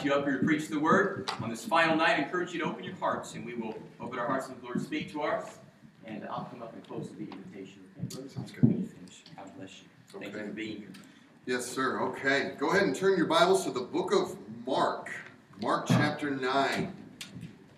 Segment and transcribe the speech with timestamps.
[0.00, 1.30] invite you up here to preach the word.
[1.42, 4.18] On this final night, I encourage you to open your hearts, and we will open
[4.18, 5.58] our hearts and the Lord speak to us.
[6.06, 7.82] And I'll come up and close the invitation.
[8.04, 8.28] Okay?
[8.28, 8.64] Sounds good.
[8.64, 9.22] When you finish.
[9.36, 10.20] God bless you.
[10.20, 10.92] Thank you for being here.
[11.46, 12.00] Yes, sir.
[12.00, 12.54] Okay.
[12.58, 15.10] Go ahead and turn your Bibles to the book of Mark.
[15.60, 16.92] Mark chapter 9.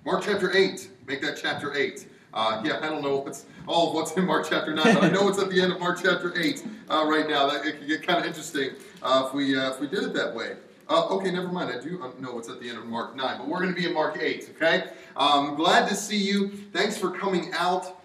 [0.04, 0.88] Mark chapter 8.
[1.06, 2.06] Make that chapter 8.
[2.34, 5.10] Uh, yeah, I don't know what's all of what's in Mark chapter 9, but I
[5.10, 7.50] know it's at the end of Mark chapter 8 uh, right now.
[7.50, 8.70] That it could get kind of interesting
[9.02, 10.56] uh, if we uh, if we did it that way.
[10.92, 11.70] Uh, okay, never mind.
[11.70, 13.80] I do uh, know it's at the end of Mark 9, but we're going to
[13.80, 14.90] be in Mark 8, okay?
[15.16, 16.50] Um, glad to see you.
[16.50, 17.98] Thanks for coming out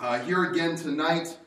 [0.00, 1.38] uh, here again tonight.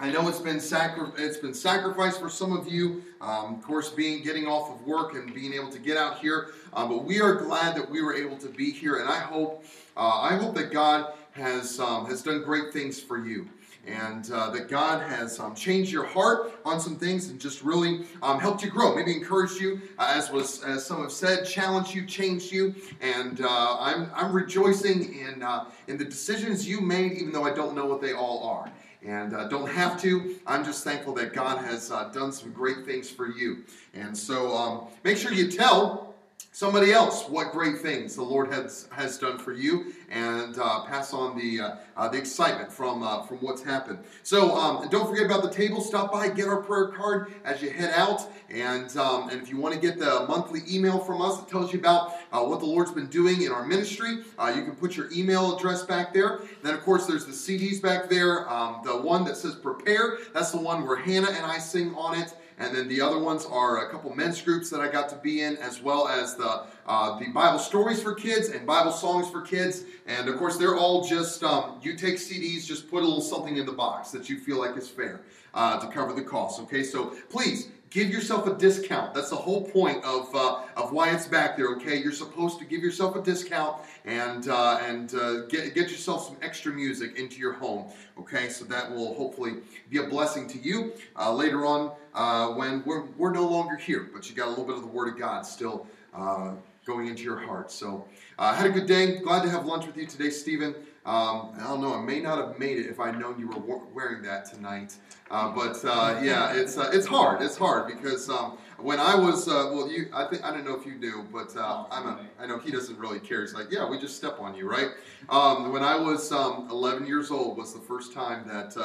[0.00, 3.02] I know it's been sacri- it's been sacrificed for some of you.
[3.20, 6.52] Um, of course, being getting off of work and being able to get out here,
[6.72, 9.66] um, but we are glad that we were able to be here, and I hope
[9.96, 13.48] uh, I hope that God has um, has done great things for you.
[13.84, 18.06] And uh, that God has um, changed your heart on some things and just really
[18.22, 18.94] um, helped you grow.
[18.94, 22.76] Maybe encouraged you, uh, as was as some have said, challenged you, changed you.
[23.00, 27.52] And uh, I'm I'm rejoicing in uh, in the decisions you made, even though I
[27.52, 28.70] don't know what they all are
[29.04, 30.36] and uh, don't have to.
[30.46, 33.64] I'm just thankful that God has uh, done some great things for you.
[33.94, 36.11] And so um, make sure you tell
[36.54, 41.14] somebody else what great things the Lord has, has done for you and uh, pass
[41.14, 43.98] on the, uh, uh, the excitement from, uh, from what's happened.
[44.22, 45.80] So um, don't forget about the table.
[45.80, 48.30] Stop by, get our prayer card as you head out.
[48.50, 51.72] And, um, and if you want to get the monthly email from us that tells
[51.72, 54.94] you about uh, what the Lord's been doing in our ministry, uh, you can put
[54.94, 56.36] your email address back there.
[56.36, 58.48] And then, of course, there's the CDs back there.
[58.50, 62.20] Um, the one that says Prepare, that's the one where Hannah and I sing on
[62.20, 62.34] it.
[62.58, 65.42] And then the other ones are a couple men's groups that I got to be
[65.42, 69.40] in, as well as the uh, the Bible stories for kids and Bible songs for
[69.40, 69.84] kids.
[70.06, 73.56] And of course, they're all just um, you take CDs, just put a little something
[73.56, 75.20] in the box that you feel like is fair
[75.54, 76.60] uh, to cover the cost.
[76.60, 79.14] Okay, so please give yourself a discount.
[79.14, 81.68] That's the whole point of, uh, of why it's back there.
[81.76, 86.26] Okay, you're supposed to give yourself a discount and uh, and uh, get get yourself
[86.26, 87.92] some extra music into your home.
[88.18, 89.56] Okay, so that will hopefully
[89.90, 94.08] be a blessing to you uh, later on uh, when we're we're no longer here,
[94.12, 95.86] but you got a little bit of the Word of God still.
[96.14, 96.54] Uh,
[96.84, 97.70] going into your heart.
[97.70, 98.04] So,
[98.40, 99.20] uh, had a good day.
[99.20, 100.74] Glad to have lunch with you today, Stephen.
[101.04, 101.94] Um, I don't know.
[101.94, 104.94] I may not have made it if I'd known you were wearing that tonight.
[105.32, 107.42] Uh, but uh, yeah, it's uh, it's hard.
[107.42, 110.76] It's hard because um, when I was uh, well, you I think I don't know
[110.76, 113.40] if you knew, but uh, I'm a, I know he doesn't really care.
[113.40, 114.90] He's like, yeah, we just step on you, right?
[115.28, 118.76] Um, when I was um, 11 years old was the first time that.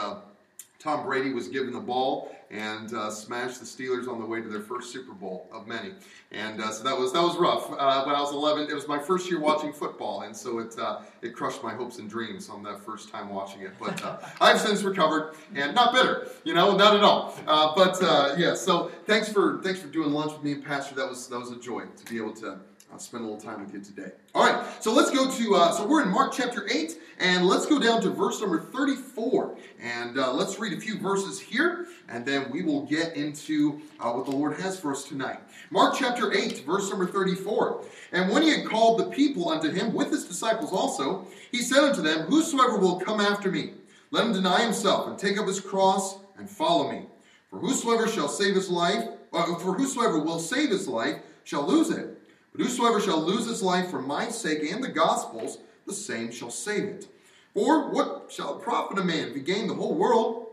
[0.79, 4.47] Tom Brady was given the ball and uh, smashed the Steelers on the way to
[4.47, 5.93] their first Super Bowl of many,
[6.31, 7.69] and uh, so that was that was rough.
[7.71, 10.77] Uh, when I was 11, it was my first year watching football, and so it
[10.79, 13.71] uh, it crushed my hopes and dreams on that first time watching it.
[13.79, 17.35] But uh, I've since recovered and not bitter, you know, not at all.
[17.47, 20.95] Uh, but uh, yeah, so thanks for thanks for doing lunch with me and Pastor.
[20.95, 22.59] That was that was a joy to be able to.
[22.91, 24.11] I'll spend a little time with you today.
[24.33, 27.65] All right, so let's go to, uh, so we're in Mark chapter 8, and let's
[27.65, 29.57] go down to verse number 34.
[29.81, 34.11] And uh, let's read a few verses here, and then we will get into uh,
[34.13, 35.39] what the Lord has for us tonight.
[35.69, 37.83] Mark chapter 8, verse number 34.
[38.13, 41.83] And when he had called the people unto him with his disciples also, he said
[41.83, 43.71] unto them, Whosoever will come after me,
[44.11, 47.05] let him deny himself and take up his cross and follow me.
[47.49, 49.03] For whosoever shall save his life,
[49.33, 52.16] uh, for whosoever will save his life shall lose it.
[52.57, 56.49] But whosoever shall lose his life for my sake and the gospel's, the same shall
[56.49, 57.07] save it.
[57.53, 60.47] For what shall it profit a man if he gain the whole world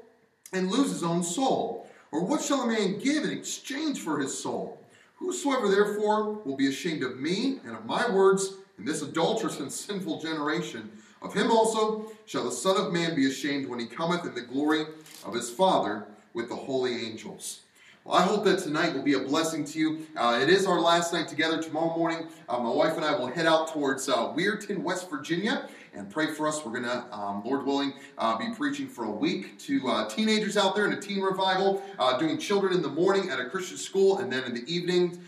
[0.53, 1.89] and lose his own soul?
[2.13, 4.79] Or what shall a man give in exchange for his soul?
[5.17, 9.73] Whosoever therefore will be ashamed of me and of my words in this adulterous and
[9.73, 10.91] sinful generation,
[11.23, 14.43] of him also shall the Son of Man be ashamed when he cometh in the
[14.43, 14.85] glory
[15.25, 16.05] of his Father
[16.35, 17.61] with the holy angels.
[18.07, 20.07] Well, I hope that tonight will be a blessing to you.
[20.15, 21.63] Uh, it is our last night together.
[21.63, 25.71] Tomorrow morning, uh, my wife and I will head out towards uh, Weirton, West Virginia,
[25.95, 26.63] and pray for us.
[26.63, 30.59] We're going to, um, Lord willing, uh, be preaching for a week to uh, teenagers
[30.59, 33.79] out there in a teen revival, uh, doing children in the morning at a Christian
[33.79, 35.19] school, and then in the evening,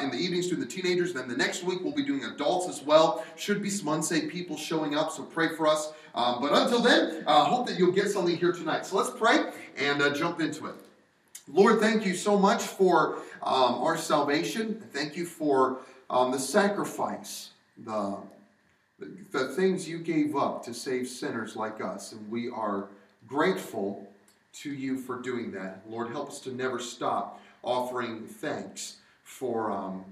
[0.00, 1.12] in the evenings doing the teenagers.
[1.12, 3.24] Then the next week we'll be doing adults as well.
[3.34, 5.92] Should be some unsaved people showing up, so pray for us.
[6.14, 8.86] Um, but until then, uh, hope that you'll get something here tonight.
[8.86, 10.89] So let's pray and jump into it.
[11.52, 14.80] Lord, thank you so much for um, our salvation.
[14.92, 18.18] Thank you for um, the sacrifice, the,
[19.32, 22.12] the, things you gave up to save sinners like us.
[22.12, 22.88] And we are
[23.26, 24.08] grateful
[24.52, 25.82] to you for doing that.
[25.88, 30.04] Lord, help us to never stop offering thanks for, um,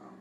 [0.00, 0.14] um,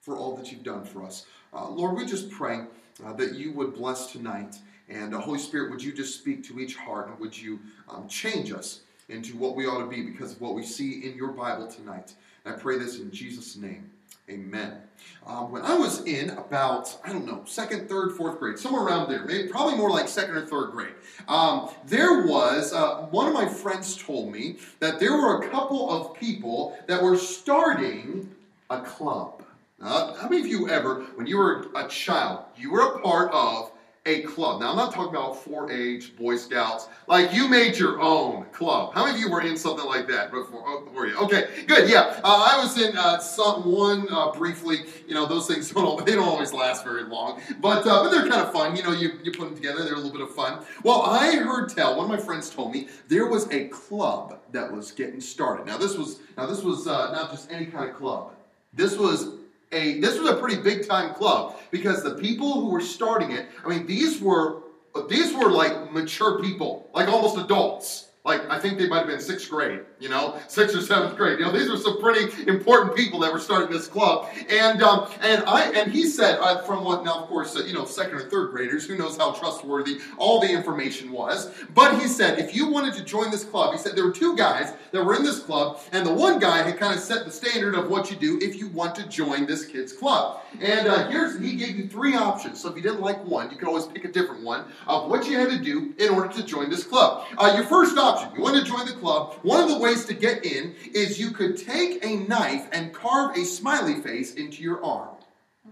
[0.00, 1.26] for all that you've done for us.
[1.54, 2.64] Uh, Lord, we just pray
[3.04, 4.56] uh, that you would bless tonight
[4.88, 8.08] And uh, Holy Spirit, would you just speak to each heart and would you um,
[8.08, 8.80] change us
[9.12, 12.14] into what we ought to be because of what we see in your Bible tonight?
[12.44, 13.90] And I pray this in Jesus' name.
[14.30, 14.80] Amen.
[15.26, 19.10] Um, when I was in about, I don't know, second, third, fourth grade, somewhere around
[19.10, 20.94] there, maybe probably more like second or third grade,
[21.28, 25.90] um, there was, uh, one of my friends told me that there were a couple
[25.90, 28.30] of people that were starting
[28.70, 29.42] a club.
[29.80, 33.32] Now, how many of you ever, when you were a child, you were a part
[33.32, 33.71] of
[34.04, 34.60] a club.
[34.60, 36.88] Now, I'm not talking about 4 H, Boy Scouts.
[37.06, 38.94] Like, you made your own club.
[38.94, 40.64] How many of you were in something like that before?
[40.66, 41.16] Oh, you?
[41.18, 42.20] Okay, good, yeah.
[42.24, 44.78] Uh, I was in uh, some, one uh, briefly.
[45.06, 47.40] You know, those things don't, they don't always last very long.
[47.60, 48.74] But, uh, but they're kind of fun.
[48.74, 50.64] You know, you, you put them together, they're a little bit of fun.
[50.82, 54.72] Well, I heard tell, one of my friends told me, there was a club that
[54.72, 55.66] was getting started.
[55.66, 58.32] Now, this was, now this was uh, not just any kind of club.
[58.74, 59.41] This was
[59.72, 63.46] a this was a pretty big time club because the people who were starting it,
[63.64, 64.62] I mean, these were
[65.08, 68.08] these were like mature people, like almost adults.
[68.32, 71.38] Like I think they might have been sixth grade, you know, sixth or seventh grade.
[71.38, 74.28] You know, these are some pretty important people that were starting this club.
[74.48, 77.74] And um, and I and he said uh, from what now, of course, uh, you
[77.74, 81.50] know, second or third graders, who knows how trustworthy all the information was.
[81.74, 84.36] But he said if you wanted to join this club, he said there were two
[84.36, 87.30] guys that were in this club, and the one guy had kind of set the
[87.30, 90.40] standard of what you do if you want to join this kid's club.
[90.60, 92.60] And uh, here's he gave you three options.
[92.60, 95.26] So if you didn't like one, you could always pick a different one of what
[95.26, 97.26] you had to do in order to join this club.
[97.36, 99.34] Uh, your first option You want to join the club?
[99.42, 103.36] One of the ways to get in is you could take a knife and carve
[103.36, 105.08] a smiley face into your arm.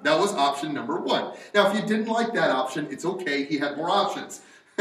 [0.03, 1.35] That was option number one.
[1.55, 3.45] Now, if you didn't like that option, it's okay.
[3.45, 4.41] He had more options.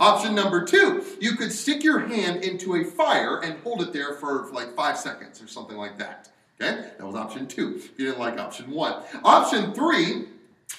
[0.00, 4.14] option number two, you could stick your hand into a fire and hold it there
[4.14, 6.30] for like five seconds or something like that.
[6.60, 6.90] Okay?
[6.98, 7.76] That was option two.
[7.76, 9.02] If you didn't like option one.
[9.22, 10.26] Option three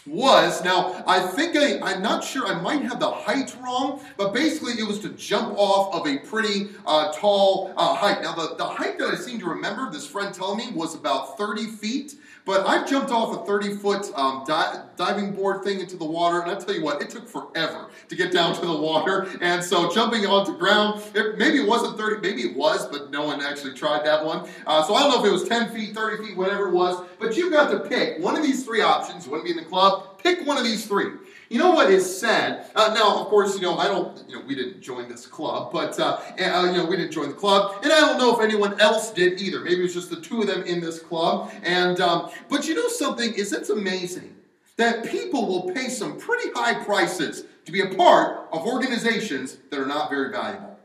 [0.06, 4.34] was now i think I, i'm not sure i might have the height wrong but
[4.34, 8.22] basically it was to jump off of a pretty uh, tall uh, height.
[8.22, 11.38] Now the, the height that i seem to remember this friend telling me was about
[11.38, 15.98] 30 feet but I've jumped off a 30 foot um, di- diving board thing into
[15.98, 18.76] the water, and I tell you what, it took forever to get down to the
[18.76, 19.28] water.
[19.42, 23.26] And so jumping onto ground, it, maybe it wasn't 30, maybe it was, but no
[23.26, 24.48] one actually tried that one.
[24.68, 27.04] Uh, so I don't know if it was 10 feet, 30 feet, whatever it was,
[27.20, 29.26] but you've got to pick one of these three options.
[29.26, 30.20] You want to be in the club?
[30.20, 31.12] Pick one of these three.
[31.50, 32.72] You know what is sad?
[32.76, 34.24] Uh, now, of course, you know I don't.
[34.28, 37.30] You know we didn't join this club, but uh, uh, you know we didn't join
[37.30, 39.60] the club, and I don't know if anyone else did either.
[39.62, 41.52] Maybe it was just the two of them in this club.
[41.64, 44.36] And um, but you know something is it's amazing
[44.78, 49.80] that people will pay some pretty high prices to be a part of organizations that
[49.80, 50.78] are not very valuable.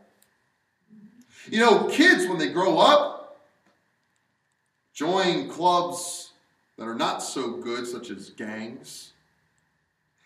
[1.49, 3.41] You know, kids when they grow up
[4.93, 6.33] join clubs
[6.77, 9.13] that are not so good, such as gangs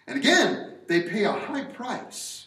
[0.07, 2.47] and again, they pay a high price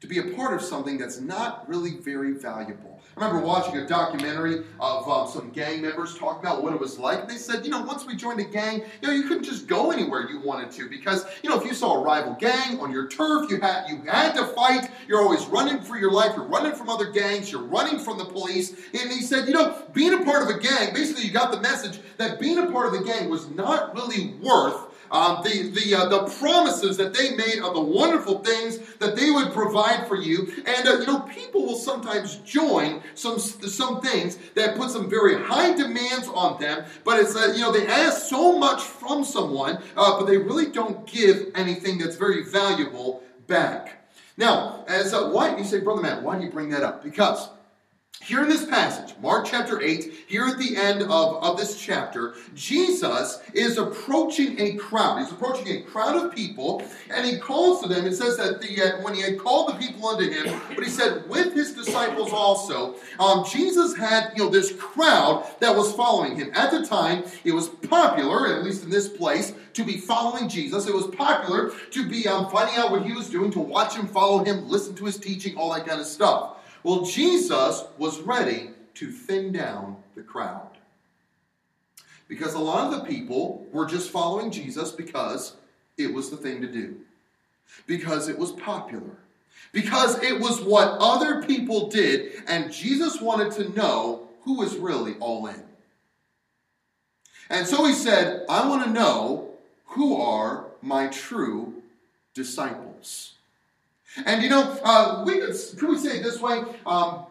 [0.00, 3.00] to be a part of something that's not really very valuable.
[3.16, 6.98] I remember watching a documentary of um, some gang members talk about what it was
[6.98, 7.26] like.
[7.26, 9.90] They said, you know, once we joined a gang, you know, you couldn't just go
[9.90, 13.08] anywhere you wanted to because, you know, if you saw a rival gang on your
[13.08, 14.90] turf, you had you had to fight.
[15.08, 16.32] You're always running for your life.
[16.36, 17.50] You're running from other gangs.
[17.50, 18.72] You're running from the police.
[18.92, 21.60] And he said, you know, being a part of a gang, basically, you got the
[21.62, 25.94] message that being a part of the gang was not really worth um, the, the,
[25.94, 30.16] uh, the promises that they made of the wonderful things that they would provide for
[30.16, 30.52] you.
[30.66, 35.42] And, uh, you know, people will sometimes join some, some things that put some very
[35.42, 39.82] high demands on them, but it's, uh, you know, they ask so much from someone,
[39.96, 44.08] uh, but they really don't give anything that's very valuable back.
[44.36, 47.02] Now, as uh, why you say, Brother Matt, why do you bring that up?
[47.02, 47.48] Because
[48.22, 52.34] here in this passage, Mark chapter 8, here at the end of, of this chapter,
[52.54, 55.20] Jesus is approaching a crowd.
[55.20, 58.06] He's approaching a crowd of people, and he calls to them.
[58.06, 60.90] It says that the, uh, when he had called the people unto him, but he
[60.90, 66.36] said, with his disciples also, um, Jesus had you know this crowd that was following
[66.36, 66.50] him.
[66.54, 70.88] At the time, it was popular, at least in this place, to be following Jesus.
[70.88, 74.08] It was popular to be um, finding out what he was doing, to watch him,
[74.08, 76.55] follow him, listen to his teaching, all that kind of stuff.
[76.86, 80.78] Well, Jesus was ready to thin down the crowd.
[82.28, 85.56] Because a lot of the people were just following Jesus because
[85.98, 86.94] it was the thing to do,
[87.88, 89.16] because it was popular,
[89.72, 95.14] because it was what other people did, and Jesus wanted to know who was really
[95.14, 95.64] all in.
[97.50, 99.50] And so he said, I want to know
[99.86, 101.82] who are my true
[102.32, 103.35] disciples.
[104.24, 106.62] And you know, uh, we could, we say it this way?
[106.86, 107.26] Um,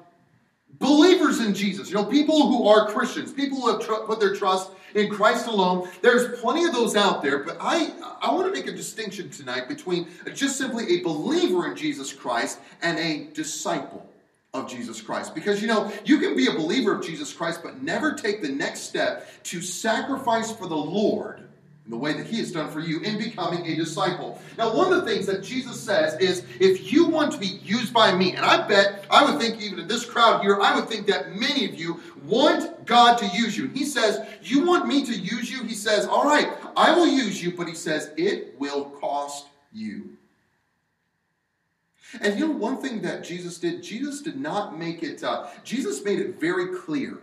[0.80, 4.36] believers in Jesus, you know, people who are Christians, people who have tr- put their
[4.36, 5.90] trust in Christ alone.
[6.02, 9.68] There's plenty of those out there, but I, I want to make a distinction tonight
[9.68, 14.08] between just simply a believer in Jesus Christ and a disciple
[14.54, 15.36] of Jesus Christ.
[15.36, 18.50] Because you know, you can be a believer of Jesus Christ, but never take the
[18.50, 21.45] next step to sacrifice for the Lord
[21.86, 24.42] in the way that he has done for you in becoming a disciple.
[24.58, 27.94] Now, one of the things that Jesus says is if you want to be used
[27.94, 30.90] by me, and I bet, I would think even in this crowd here, I would
[30.90, 33.68] think that many of you want God to use you.
[33.68, 35.64] He says, You want me to use you?
[35.64, 40.18] He says, All right, I will use you, but he says, It will cost you.
[42.22, 46.04] And you know, one thing that Jesus did, Jesus did not make it, uh, Jesus
[46.04, 47.20] made it very clear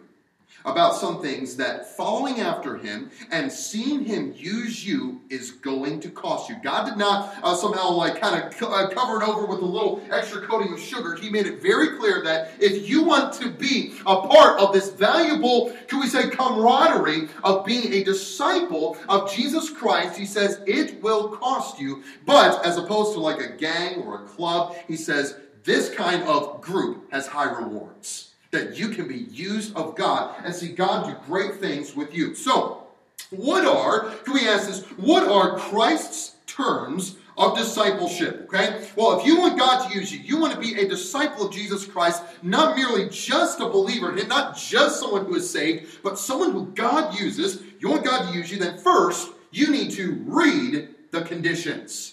[0.65, 6.11] about some things that following after him and seeing him use you is going to
[6.11, 6.57] cost you.
[6.63, 9.65] God did not uh, somehow like kind of co- uh, cover it over with a
[9.65, 11.15] little extra coating of sugar.
[11.17, 14.91] He made it very clear that if you want to be a part of this
[14.91, 21.03] valuable, can we say, camaraderie of being a disciple of Jesus Christ, he says it
[21.03, 22.03] will cost you.
[22.27, 26.61] But as opposed to like a gang or a club, he says this kind of
[26.61, 31.17] group has high rewards that you can be used of God and see God do
[31.27, 32.35] great things with you.
[32.35, 32.87] So,
[33.31, 38.43] what are, can we ask this, what are Christ's terms of discipleship?
[38.45, 38.87] Okay?
[38.95, 41.53] Well, if you want God to use you, you want to be a disciple of
[41.53, 46.53] Jesus Christ, not merely just a believer, not just someone who is saved, but someone
[46.53, 50.89] who God uses, you want God to use you, then first, you need to read
[51.11, 52.12] the conditions.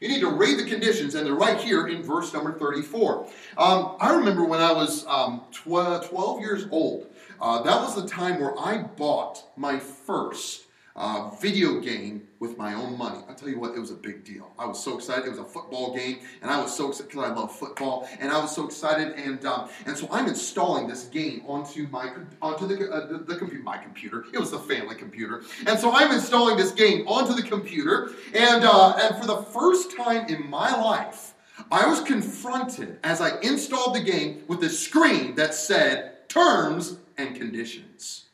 [0.00, 3.26] You need to read the conditions, and they're right here in verse number 34.
[3.56, 7.08] Um, I remember when I was um, 12, 12 years old,
[7.40, 10.67] uh, that was the time where I bought my first
[10.98, 13.20] uh, video game with my own money.
[13.28, 14.52] I tell you what, it was a big deal.
[14.58, 15.26] I was so excited.
[15.26, 18.32] It was a football game, and I was so excited because I love football, and
[18.32, 19.12] I was so excited.
[19.16, 22.12] And um, and so I'm installing this game onto my
[22.42, 24.24] onto the uh, the, the computer, my computer.
[24.32, 28.10] It was the family computer, and so I'm installing this game onto the computer.
[28.34, 31.34] And uh, and for the first time in my life,
[31.70, 37.36] I was confronted as I installed the game with a screen that said terms and
[37.36, 38.27] conditions.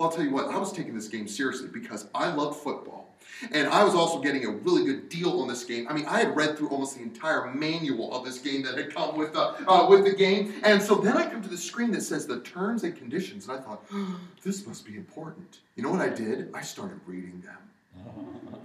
[0.00, 3.14] Well, I'll tell you what, I was taking this game seriously because I loved football.
[3.52, 5.86] And I was also getting a really good deal on this game.
[5.90, 8.94] I mean, I had read through almost the entire manual of this game that had
[8.94, 10.54] come with the, uh, with the game.
[10.64, 13.46] And so then I come to the screen that says the terms and conditions.
[13.46, 15.58] And I thought, oh, this must be important.
[15.76, 16.50] You know what I did?
[16.54, 18.16] I started reading them.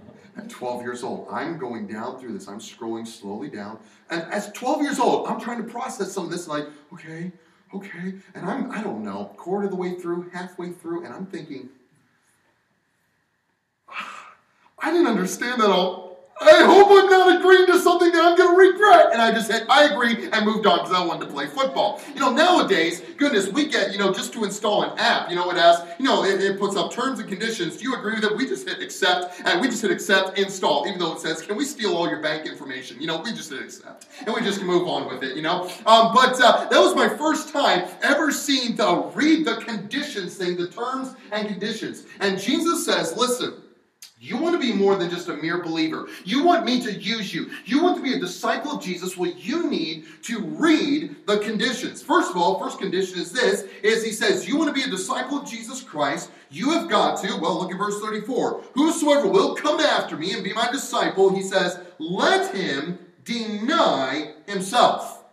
[0.38, 2.48] At 12 years old, I'm going down through this.
[2.48, 3.78] I'm scrolling slowly down.
[4.08, 6.48] And as 12 years old, I'm trying to process some of this.
[6.48, 6.64] Like,
[6.94, 7.30] okay,
[7.74, 8.14] okay.
[8.34, 11.68] And I'm, I don't know, quarter of the way through, halfway through, and I'm thinking,
[14.78, 16.05] I didn't understand that all.
[16.38, 19.12] I hope I'm not agreeing to something that I'm going to regret.
[19.12, 22.00] And I just said, I agree, and moved on because I wanted to play football.
[22.14, 25.50] You know, nowadays, goodness, we get, you know, just to install an app, you know,
[25.50, 27.78] it asks, you know, it, it puts up terms and conditions.
[27.78, 28.36] Do you agree with it?
[28.36, 31.56] We just hit accept, and we just hit accept, install, even though it says, can
[31.56, 33.00] we steal all your bank information?
[33.00, 34.06] You know, we just hit accept.
[34.26, 35.70] And we just move on with it, you know.
[35.86, 40.56] Um, but uh, that was my first time ever seeing the read the conditions thing,
[40.56, 42.04] the terms and conditions.
[42.20, 43.54] And Jesus says, listen,
[44.26, 46.08] you want to be more than just a mere believer.
[46.24, 47.48] You want me to use you.
[47.64, 49.16] You want to be a disciple of Jesus.
[49.16, 52.02] Well, you need to read the conditions.
[52.02, 54.90] First of all, first condition is this, is he says, you want to be a
[54.90, 58.64] disciple of Jesus Christ, you have got to, well, look at verse 34.
[58.74, 65.24] Whosoever will come after me and be my disciple, he says, let him deny himself.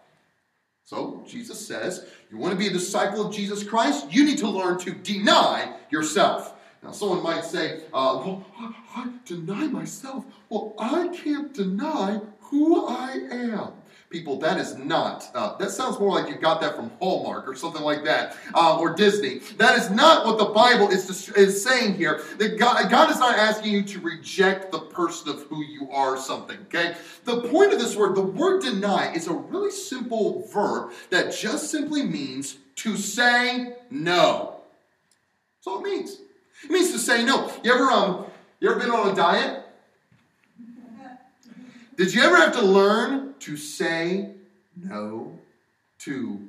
[0.83, 4.49] So Jesus says, you want to be a disciple of Jesus Christ, you need to
[4.49, 6.52] learn to deny yourself.
[6.83, 10.25] Now, someone might say, uh, well, I, I deny myself.
[10.49, 13.71] Well, I can't deny who I am.
[14.09, 17.55] People, that is not, uh, that sounds more like you got that from Hallmark or
[17.55, 19.39] something like that, uh, or Disney.
[19.57, 22.21] That is not what the Bible is, is saying here.
[22.37, 26.15] That God, God is not asking you to reject the person of who you are,
[26.15, 26.95] something, okay?
[27.23, 31.71] The point of this word, the word deny, is a really simple verb that just
[31.71, 34.61] simply means to say no.
[35.55, 36.19] That's all it means.
[36.63, 37.51] It means to say no.
[37.63, 38.25] You ever um
[38.59, 39.65] you ever been on a diet?
[41.97, 44.31] Did you ever have to learn to say
[44.75, 45.37] no
[45.99, 46.39] to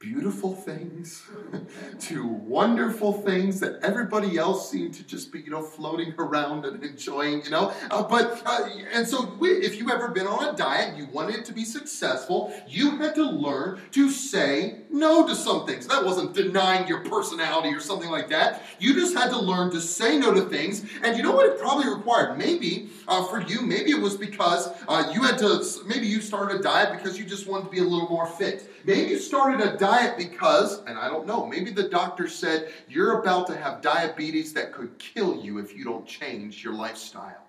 [0.00, 1.24] beautiful things,
[1.98, 6.84] to wonderful things that everybody else seemed to just be, you know, floating around and
[6.84, 7.72] enjoying, you know.
[7.90, 11.06] Uh, but uh, and so, we, if you ever been on a diet, and you
[11.12, 15.86] wanted it to be successful, you had to learn to say no to some things.
[15.88, 18.62] That wasn't denying your personality or something like that.
[18.78, 20.84] You just had to learn to say no to things.
[21.02, 22.38] And you know what it probably required?
[22.38, 25.64] Maybe uh, for you, maybe it was because uh, you had to.
[25.86, 28.70] Maybe you started a diet because you just wanted to be a little more fit
[28.84, 33.20] Maybe you started a diet because, and I don't know, maybe the doctor said you're
[33.20, 37.44] about to have diabetes that could kill you if you don't change your lifestyle.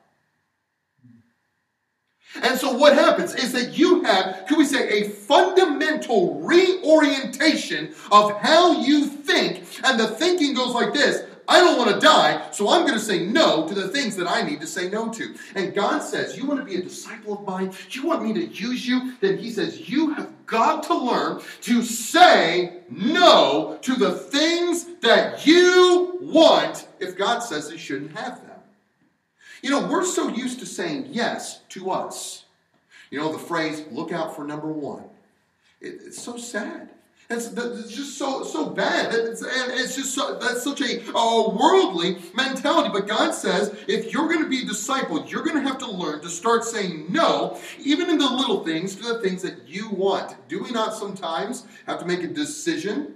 [2.44, 8.40] And so what happens is that you have, can we say, a fundamental reorientation of
[8.40, 9.64] how you think.
[9.84, 13.04] And the thinking goes like this I don't want to die, so I'm going to
[13.04, 15.34] say no to the things that I need to say no to.
[15.56, 17.74] And God says, You want to be a disciple of mine?
[17.90, 19.16] You want me to use you?
[19.20, 25.46] Then He says, You have got to learn to say no to the things that
[25.48, 28.60] you want if God says you shouldn't have them.
[29.64, 32.46] You know, we're so used to saying yes to us.
[33.10, 35.04] You know, the phrase, look out for number one.
[35.82, 36.90] It, it's so sad.
[37.32, 39.14] It's, just so so bad.
[39.14, 42.90] It's, and it's just so, that's such a, a worldly mentality.
[42.92, 45.92] But God says if you're going to be a disciple, you're going to have to
[45.92, 49.92] learn to start saying no, even in the little things, to the things that you
[49.92, 50.36] want.
[50.48, 53.14] Do we not sometimes have to make a decision?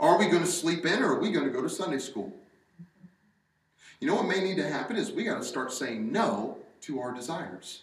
[0.00, 2.32] Are we going to sleep in or are we going to go to Sunday school?
[4.00, 6.98] You know what may need to happen is we got to start saying no to
[7.00, 7.82] our desires.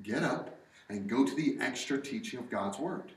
[0.00, 0.56] Get up
[0.88, 3.10] and go to the extra teaching of God's Word.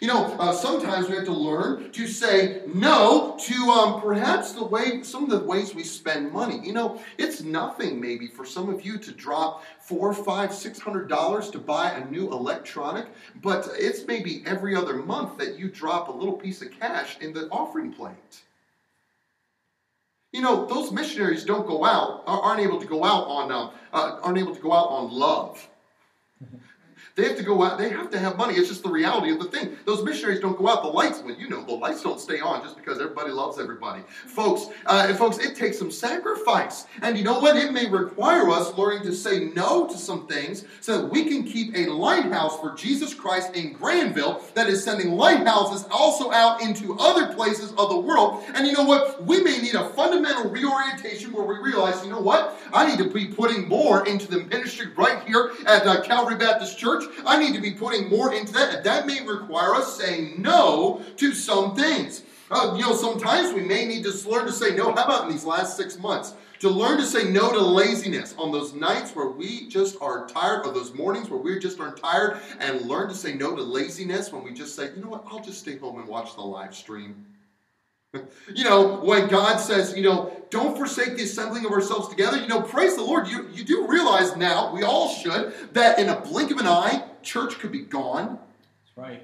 [0.00, 4.64] You know, uh, sometimes we have to learn to say no to um, perhaps the
[4.64, 6.60] way some of the ways we spend money.
[6.62, 11.08] You know, it's nothing maybe for some of you to drop four, five, six hundred
[11.08, 13.06] dollars to buy a new electronic,
[13.42, 17.32] but it's maybe every other month that you drop a little piece of cash in
[17.32, 18.42] the offering plate.
[20.32, 24.18] You know, those missionaries don't go out, aren't able to go out on, uh, uh,
[24.22, 25.68] aren't able to go out on love.
[27.16, 28.54] They have to go out, they have to have money.
[28.54, 29.76] It's just the reality of the thing.
[29.84, 30.82] Those missionaries don't go out.
[30.82, 34.02] The lights, well, you know, the lights don't stay on just because everybody loves everybody.
[34.26, 36.86] Folks, uh, folks, it takes some sacrifice.
[37.02, 37.56] And you know what?
[37.56, 41.44] It may require us learning to say no to some things so that we can
[41.44, 46.98] keep a lighthouse for Jesus Christ in Granville that is sending lighthouses also out into
[46.98, 48.42] other places of the world.
[48.56, 49.24] And you know what?
[49.24, 52.60] We may need a fundamental reorientation where we realize, you know what?
[52.72, 56.76] I need to be putting more into the ministry right here at uh, Calvary Baptist
[56.76, 58.84] Church church, I need to be putting more into that.
[58.84, 62.22] That may require us saying no to some things.
[62.50, 64.92] Uh, you know, sometimes we may need to learn to say no.
[64.94, 66.34] How about in these last six months?
[66.60, 70.64] To learn to say no to laziness on those nights where we just are tired,
[70.64, 74.32] or those mornings where we just aren't tired, and learn to say no to laziness
[74.32, 76.74] when we just say, you know what, I'll just stay home and watch the live
[76.74, 77.26] stream.
[78.54, 82.46] you know, when God says, you know, don't forsake the assembling of ourselves together, you
[82.46, 83.28] know, praise the Lord.
[83.28, 87.04] You, you do realize now, we all should, that in a blink of an eye,
[87.22, 88.38] church could be gone.
[88.84, 89.22] That's right.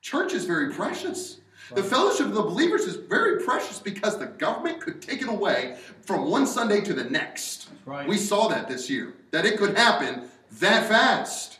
[0.00, 1.38] Church is very precious.
[1.74, 5.78] The fellowship of the believers is very precious because the government could take it away
[6.02, 7.68] from one Sunday to the next.
[7.86, 8.06] Right.
[8.06, 11.58] We saw that this year, that it could happen that fast.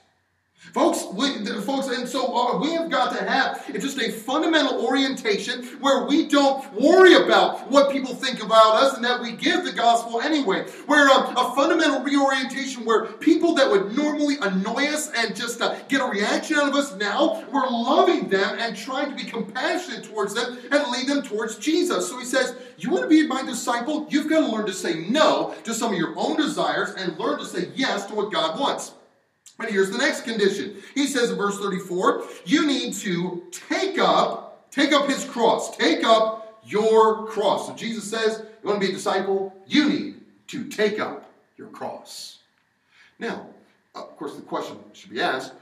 [0.72, 5.64] Folks, we, folks, and so uh, we have got to have just a fundamental orientation
[5.81, 9.72] where we don't worry about what people think about us and that we give the
[9.72, 10.64] gospel anyway.
[10.87, 15.79] Where um, a fundamental reorientation where people that would normally annoy us and just uh,
[15.88, 20.05] get a reaction out of us now, we're loving them and trying to be compassionate
[20.05, 22.09] towards them and lead them towards Jesus.
[22.09, 24.07] So he says, You want to be my disciple?
[24.09, 27.40] You've got to learn to say no to some of your own desires and learn
[27.40, 28.92] to say yes to what God wants.
[29.58, 30.76] And here's the next condition.
[30.94, 35.76] He says in verse 34, you need to take up, take up his cross.
[35.76, 37.68] Take up your cross.
[37.68, 39.54] So Jesus says, you want to be a disciple?
[39.66, 42.38] You need to take up your cross.
[43.18, 43.46] Now,
[43.94, 45.52] of course, the question should be asked,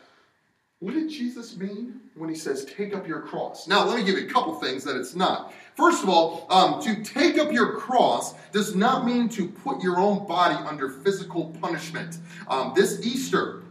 [0.78, 3.68] what did Jesus mean when he says, take up your cross?
[3.68, 5.52] Now, let me give you a couple things that it's not.
[5.76, 9.98] First of all, um, to take up your cross does not mean to put your
[9.98, 12.18] own body under physical punishment.
[12.48, 13.62] Um, this Easter,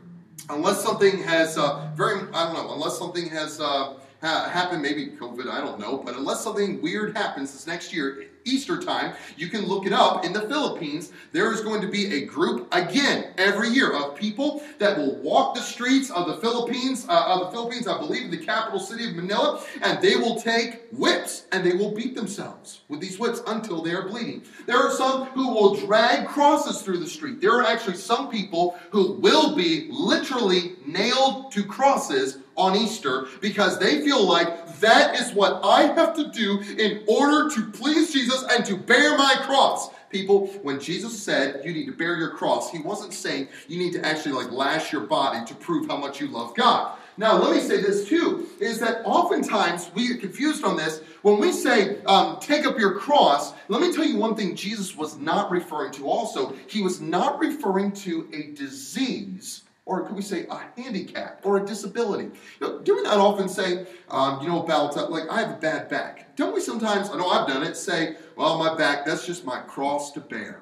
[0.49, 5.07] unless something has uh, very, I don't know, unless something has uh, ha- happened, maybe
[5.07, 9.47] COVID, I don't know, but unless something weird happens this next year, Easter time, you
[9.47, 10.25] can look it up.
[10.25, 14.63] In the Philippines, there is going to be a group again every year of people
[14.79, 18.37] that will walk the streets of the Philippines, uh, of the Philippines, I believe, the
[18.37, 22.99] capital city of Manila, and they will take whips and they will beat themselves with
[22.99, 24.43] these whips until they are bleeding.
[24.65, 27.41] There are some who will drag crosses through the street.
[27.41, 33.79] There are actually some people who will be literally nailed to crosses on Easter because
[33.79, 38.43] they feel like that is what I have to do in order to please Jesus
[38.51, 39.89] and to bear my cross.
[40.09, 43.93] People, when Jesus said you need to bear your cross, he wasn't saying you need
[43.93, 46.97] to actually like lash your body to prove how much you love God.
[47.17, 51.01] Now, let me say this too, is that oftentimes we get confused on this.
[51.21, 54.95] When we say, um, take up your cross, let me tell you one thing Jesus
[54.95, 56.55] was not referring to also.
[56.67, 61.65] He was not referring to a disease or could we say a handicap or a
[61.65, 62.25] disability?
[62.61, 65.49] You know, do we not often say, um, you know, about uh, like I have
[65.49, 66.35] a bad back?
[66.35, 67.09] Don't we sometimes?
[67.09, 67.75] I know I've done it.
[67.75, 70.61] Say, well, my back that's just my cross to bear.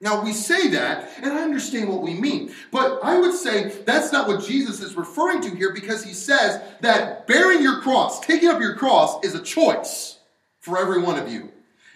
[0.00, 4.12] Now, we say that, and I understand what we mean, but I would say that's
[4.12, 8.50] not what Jesus is referring to here because he says that bearing your cross, taking
[8.50, 10.18] up your cross, is a choice
[10.60, 11.50] for every one of you.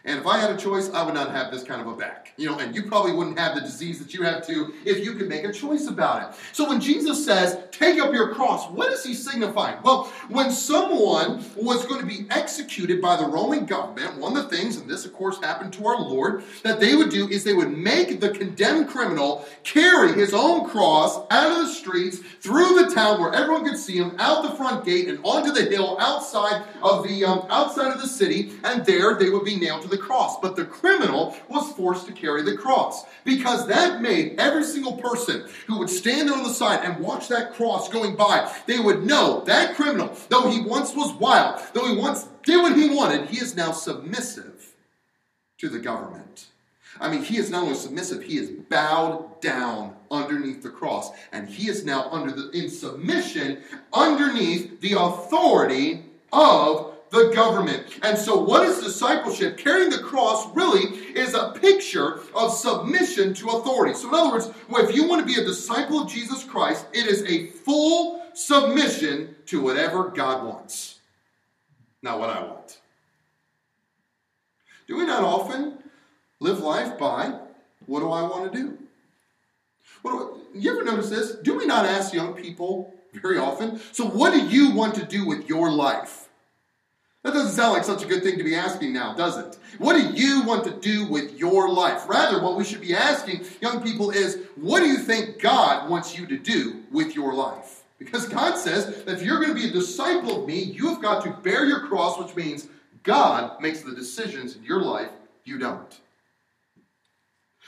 [0.05, 2.33] And if I had a choice, I would not have this kind of a back.
[2.37, 5.15] You know, and you probably wouldn't have the disease that you have too if you
[5.15, 6.39] could make a choice about it.
[6.53, 9.79] So when Jesus says, take up your cross, what is he signifying?
[9.83, 14.57] Well, when someone was going to be executed by the Roman government, one of the
[14.57, 17.55] things, and this of course happened to our Lord, that they would do is they
[17.55, 22.93] would make the condemned criminal carry his own cross out of the streets, through the
[22.93, 26.65] town where everyone could see him, out the front gate and onto the hill outside
[26.83, 29.99] of the um, outside of the city, and there they would be nailed to the
[29.99, 30.41] cross.
[30.41, 35.47] But the criminal was forced to carry the cross because that made every single person
[35.69, 39.45] who would stand on the side and watch that cross going by, they would know
[39.47, 43.39] that criminal, though he once was wild, though he once did what he wanted, he
[43.39, 44.75] is now submissive
[45.59, 46.47] to the government.
[47.01, 51.11] I mean, he is not only submissive, he is bowed down underneath the cross.
[51.33, 57.85] And he is now under the in submission underneath the authority of the government.
[58.03, 59.59] And so, what is discipleship?
[59.59, 63.95] Carrying the cross really is a picture of submission to authority.
[63.95, 67.07] So, in other words, if you want to be a disciple of Jesus Christ, it
[67.07, 71.01] is a full submission to whatever God wants,
[72.03, 72.81] not what I want.
[74.89, 75.79] Do we not often
[76.41, 77.39] live life by
[77.85, 78.79] what do I want to do?
[80.01, 81.35] What do I, you ever notice this?
[81.37, 83.83] Do we not ask young people very often?
[83.93, 86.22] So, what do you want to do with your life?
[87.23, 89.57] That doesn't sound like such a good thing to be asking now, does it?
[89.79, 92.09] What do you want to do with your life?
[92.09, 96.19] Rather, what we should be asking young people is, what do you think God wants
[96.19, 97.85] you to do with your life?
[98.01, 101.23] Because God says that if you're going to be a disciple of me, you've got
[101.23, 102.67] to bear your cross, which means
[103.05, 105.11] God makes the decisions in your life,
[105.45, 106.01] you don't.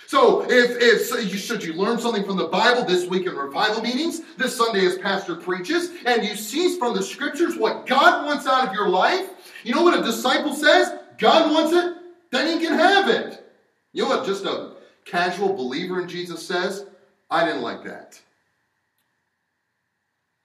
[0.08, 3.82] So, if, if you, should you learn something from the Bible this week in revival
[3.82, 8.46] meetings, this Sunday as Pastor preaches, and you see from the scriptures what God wants
[8.46, 9.30] out of your life,
[9.64, 10.92] you know what a disciple says?
[11.18, 11.96] God wants it,
[12.30, 13.44] then he can have it.
[13.92, 14.72] You know what just a
[15.04, 16.86] casual believer in Jesus says?
[17.30, 18.20] I didn't like that.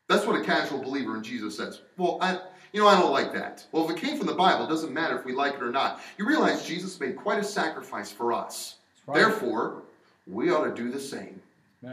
[0.08, 1.82] That's what a casual believer in Jesus says.
[1.98, 2.40] Well, I,
[2.74, 3.66] you know, I don't like that.
[3.72, 5.72] Well, if it came from the Bible, it doesn't matter if we like it or
[5.72, 6.02] not.
[6.18, 8.76] You realize Jesus made quite a sacrifice for us.
[9.06, 9.20] Right.
[9.20, 9.84] Therefore,
[10.28, 11.39] we ought to do the same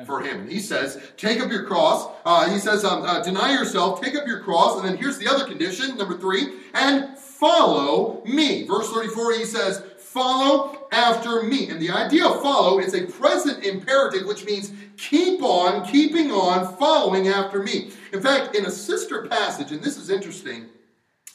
[0.05, 0.49] for him.
[0.49, 2.11] He says, take up your cross.
[2.25, 4.79] Uh, he says, um, uh, deny yourself, take up your cross.
[4.79, 8.67] And then here's the other condition, number three, and follow me.
[8.67, 11.69] Verse 34, he says, follow after me.
[11.69, 16.77] And the idea of follow is a present imperative, which means keep on, keeping on,
[16.79, 17.93] following after me.
[18.13, 20.67] In fact, in a sister passage, and this is interesting,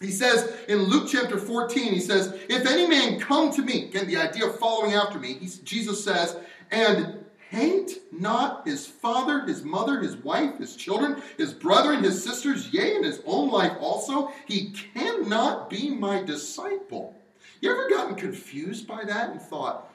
[0.01, 4.07] he says in Luke chapter 14, he says, If any man come to me, again,
[4.07, 6.35] the idea of following after me, Jesus says,
[6.71, 7.20] and
[7.51, 12.73] hate not his father, his mother, his wife, his children, his brother, and his sisters,
[12.73, 17.13] yea, and his own life also, he cannot be my disciple.
[17.59, 19.90] You ever gotten confused by that and thought,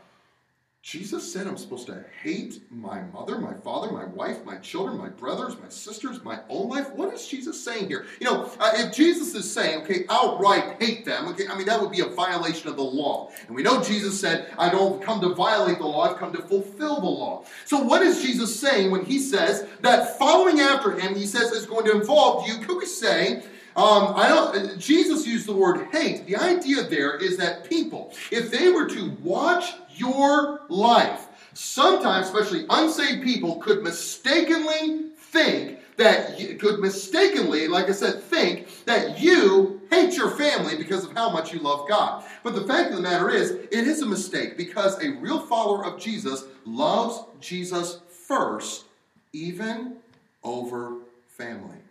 [0.86, 5.08] Jesus said I'm supposed to hate my mother, my father, my wife, my children, my
[5.08, 6.92] brothers, my sisters, my own life.
[6.92, 8.06] What is Jesus saying here?
[8.20, 11.80] You know, uh, if Jesus is saying, okay, outright hate them, okay, I mean, that
[11.80, 13.32] would be a violation of the law.
[13.48, 16.42] And we know Jesus said, I don't come to violate the law, I've come to
[16.42, 17.44] fulfill the law.
[17.64, 21.66] So what is Jesus saying when he says that following after him, he says, is
[21.66, 23.42] going to involve you, could we say,
[23.76, 24.78] um, I don't.
[24.78, 26.26] Jesus used the word hate.
[26.26, 31.28] The idea there is that people, if they were to watch your life.
[31.52, 38.84] Sometimes, especially unsaved people, could mistakenly think that you could mistakenly, like I said, think
[38.84, 42.24] that you hate your family because of how much you love God.
[42.42, 45.84] But the fact of the matter is, it is a mistake because a real follower
[45.84, 48.84] of Jesus loves Jesus first,
[49.32, 49.96] even
[50.44, 50.96] over
[51.28, 51.85] family.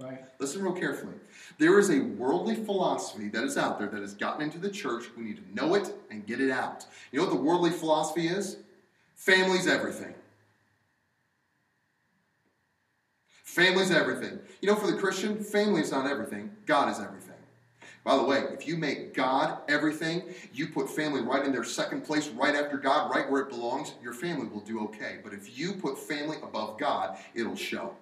[0.00, 0.18] Right.
[0.38, 1.12] Listen real carefully.
[1.58, 5.04] There is a worldly philosophy that is out there that has gotten into the church.
[5.14, 6.86] We need to know it and get it out.
[7.12, 8.56] You know what the worldly philosophy is?
[9.14, 10.14] Family's everything.
[13.44, 14.38] Family's everything.
[14.62, 16.50] You know, for the Christian, family is not everything.
[16.64, 17.34] God is everything.
[18.02, 20.22] By the way, if you make God everything,
[20.54, 23.92] you put family right in their second place, right after God, right where it belongs,
[24.02, 25.18] your family will do okay.
[25.22, 27.94] But if you put family above God, it'll show.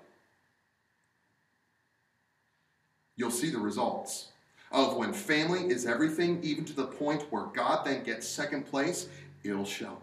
[3.19, 4.29] You'll see the results
[4.73, 9.09] of when family is everything, even to the point where God then gets second place,
[9.45, 9.99] it'll show.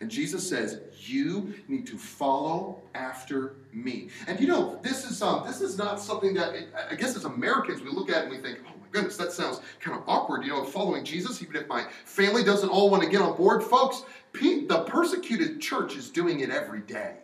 [0.00, 5.44] And Jesus says, "You need to follow after me." And you know, this is um,
[5.44, 6.54] this is not something that
[6.88, 9.60] I guess as Americans we look at and we think, "Oh my goodness, that sounds
[9.80, 13.08] kind of awkward." You know, following Jesus, even if my family doesn't all want to
[13.08, 14.04] get on board, folks.
[14.32, 17.16] The persecuted church is doing it every day.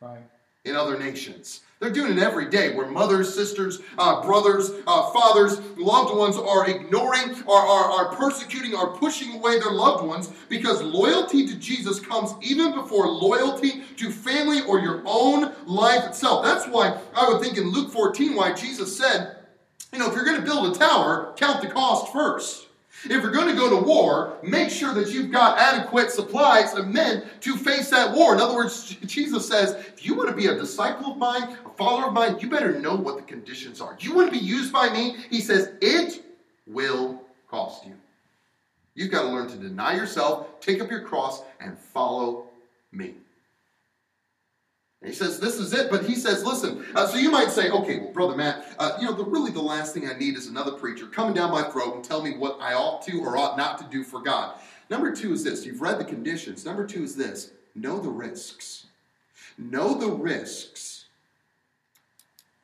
[0.00, 0.37] That's right.
[0.64, 1.62] In other nations.
[1.80, 6.68] They're doing it every day where mothers, sisters, uh, brothers, uh, fathers, loved ones are
[6.68, 12.00] ignoring, are, are, are persecuting, are pushing away their loved ones because loyalty to Jesus
[12.00, 16.44] comes even before loyalty to family or your own life itself.
[16.44, 19.36] That's why I would think in Luke 14 why Jesus said,
[19.92, 22.67] you know, if you're going to build a tower, count the cost first.
[23.04, 26.88] If you're going to go to war, make sure that you've got adequate supplies of
[26.88, 28.34] men to face that war.
[28.34, 31.70] In other words, Jesus says, if you want to be a disciple of mine, a
[31.76, 33.96] follower of mine, you better know what the conditions are.
[34.00, 35.16] You want to be used by me?
[35.30, 36.24] He says, it
[36.66, 37.94] will cost you.
[38.94, 42.46] You've got to learn to deny yourself, take up your cross, and follow
[42.90, 43.14] me.
[45.04, 45.90] He says, This is it.
[45.90, 46.84] But he says, Listen.
[46.94, 49.62] Uh, so you might say, Okay, well, Brother Matt, uh, you know, the, really the
[49.62, 52.58] last thing I need is another preacher coming down my throat and tell me what
[52.60, 54.58] I ought to or ought not to do for God.
[54.90, 56.64] Number two is this you've read the conditions.
[56.64, 58.86] Number two is this know the risks.
[59.56, 61.06] Know the risks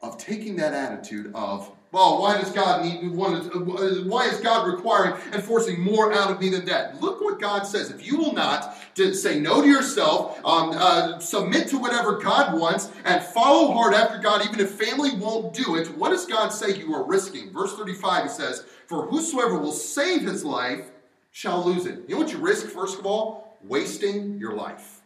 [0.01, 5.41] of taking that attitude of, well, why does God need why is God requiring and
[5.41, 7.01] forcing more out of me than that?
[7.01, 7.89] Look what God says.
[7.93, 12.59] If you will not to say no to yourself, um, uh, submit to whatever God
[12.59, 16.49] wants, and follow hard after God, even if family won't do it, what does God
[16.49, 17.53] say you are risking?
[17.53, 20.91] Verse 35, he says, For whosoever will save his life
[21.31, 22.01] shall lose it.
[22.09, 23.57] You know what you risk, first of all?
[23.63, 25.01] Wasting your life.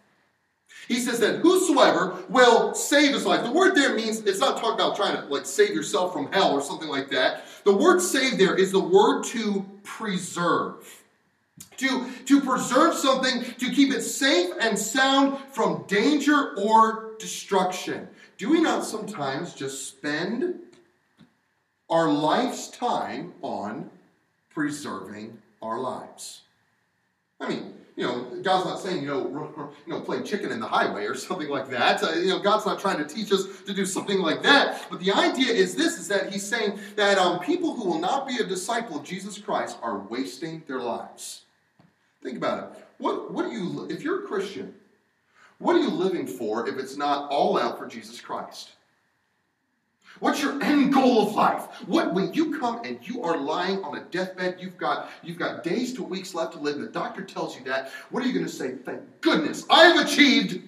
[0.86, 3.44] He says that whosoever will save his life.
[3.44, 6.52] The word there means it's not talking about trying to like save yourself from hell
[6.52, 7.44] or something like that.
[7.64, 11.02] The word save there is the word to preserve.
[11.78, 18.08] To, to preserve something, to keep it safe and sound from danger or destruction.
[18.36, 20.60] Do we not sometimes just spend
[21.90, 23.90] our life's time on
[24.50, 26.42] preserving our lives?
[27.40, 30.68] I mean, you know, God's not saying, you know, you know, play chicken in the
[30.68, 32.00] highway or something like that.
[32.00, 34.86] Uh, you know, God's not trying to teach us to do something like that.
[34.88, 38.28] But the idea is this: is that He's saying that um, people who will not
[38.28, 41.42] be a disciple of Jesus Christ are wasting their lives.
[42.22, 42.84] Think about it.
[42.98, 44.72] What what do you if you're a Christian?
[45.58, 48.74] What are you living for if it's not all out for Jesus Christ?
[50.20, 51.62] What's your end goal of life?
[51.86, 55.62] What when you come and you are lying on a deathbed, you've got you've got
[55.62, 58.32] days to weeks left to live, and the doctor tells you that, what are you
[58.32, 58.74] going to say?
[58.74, 60.62] Thank goodness I have achieved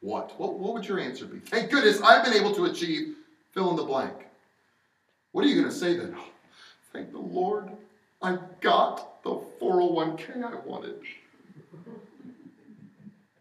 [0.00, 0.38] what?
[0.38, 0.58] what?
[0.58, 1.38] What would your answer be?
[1.38, 3.16] Thank goodness I've been able to achieve
[3.52, 4.14] fill in the blank.
[5.32, 6.14] What are you going to say then?
[6.16, 6.28] Oh,
[6.92, 7.70] thank the Lord
[8.22, 11.00] I got the 401k I wanted.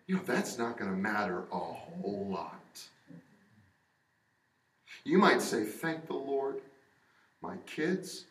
[0.07, 2.83] You know, that's not going to matter a whole lot.
[5.05, 6.59] You might say, Thank the Lord.
[7.41, 8.25] My kids,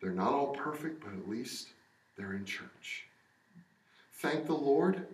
[0.00, 1.68] they're not all perfect, but at least
[2.16, 3.04] they're in church.
[4.14, 5.06] Thank the Lord.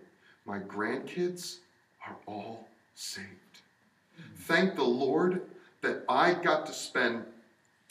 [0.45, 1.57] My grandkids
[2.07, 3.27] are all saved.
[4.39, 5.41] Thank the Lord
[5.81, 7.25] that I got to spend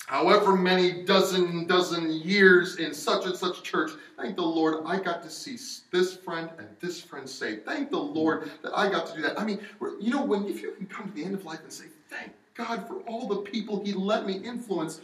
[0.06, 5.22] however many dozen dozen years in such and such church thank the lord i got
[5.22, 5.56] to see
[5.92, 9.38] this friend and this friend saved thank the lord that i got to do that
[9.40, 9.60] i mean
[10.00, 12.32] you know when if you can come to the end of life and say thank
[12.54, 15.00] God for all the people He let me influence.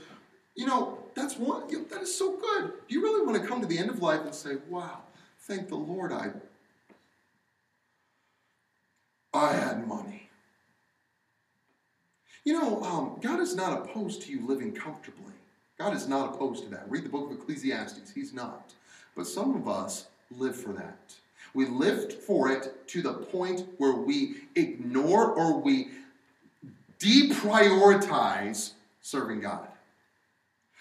[0.54, 2.72] You know, that's one, you know, that is so good.
[2.88, 5.02] Do you really want to come to the end of life and say, wow,
[5.40, 6.30] thank the Lord I,
[9.32, 10.28] I had money?
[12.44, 15.34] You know, um, God is not opposed to you living comfortably.
[15.78, 16.90] God is not opposed to that.
[16.90, 18.10] Read the book of Ecclesiastes.
[18.10, 18.72] He's not.
[19.14, 21.14] But some of us live for that.
[21.54, 25.88] We live for it to the point where we ignore or we
[27.00, 29.68] deprioritize serving God.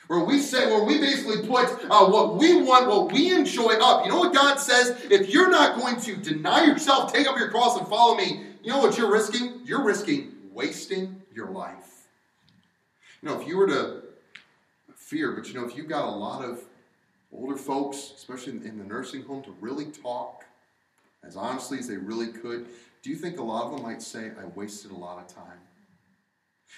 [0.07, 4.05] Where we say, where we basically put uh, what we want, what we enjoy up.
[4.05, 5.05] You know what God says?
[5.11, 8.71] If you're not going to deny yourself, take up your cross, and follow me, you
[8.71, 9.61] know what you're risking?
[9.65, 12.07] You're risking wasting your life.
[13.21, 14.01] You know, if you were to
[14.95, 16.61] fear, but you know, if you've got a lot of
[17.31, 20.45] older folks, especially in the nursing home, to really talk
[21.23, 22.65] as honestly as they really could,
[23.03, 25.59] do you think a lot of them might say, I wasted a lot of time?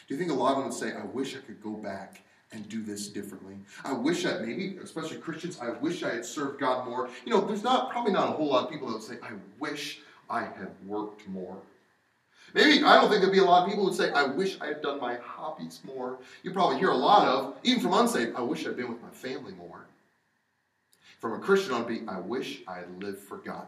[0.08, 2.22] Do you think a lot of them say, I wish I could go back
[2.52, 3.58] and do this differently?
[3.84, 7.10] I wish I, maybe, especially Christians, I wish I had served God more.
[7.26, 9.34] You know, there's not, probably not a whole lot of people that would say, I
[9.60, 11.58] wish I had worked more.
[12.54, 14.60] Maybe, I don't think there'd be a lot of people who would say, I wish
[14.60, 16.18] I had done my hobbies more.
[16.42, 19.10] You probably hear a lot of, even from unsaved, I wish I'd been with my
[19.10, 19.86] family more.
[21.20, 23.68] From a Christian, I'd be, I wish I had lived for God.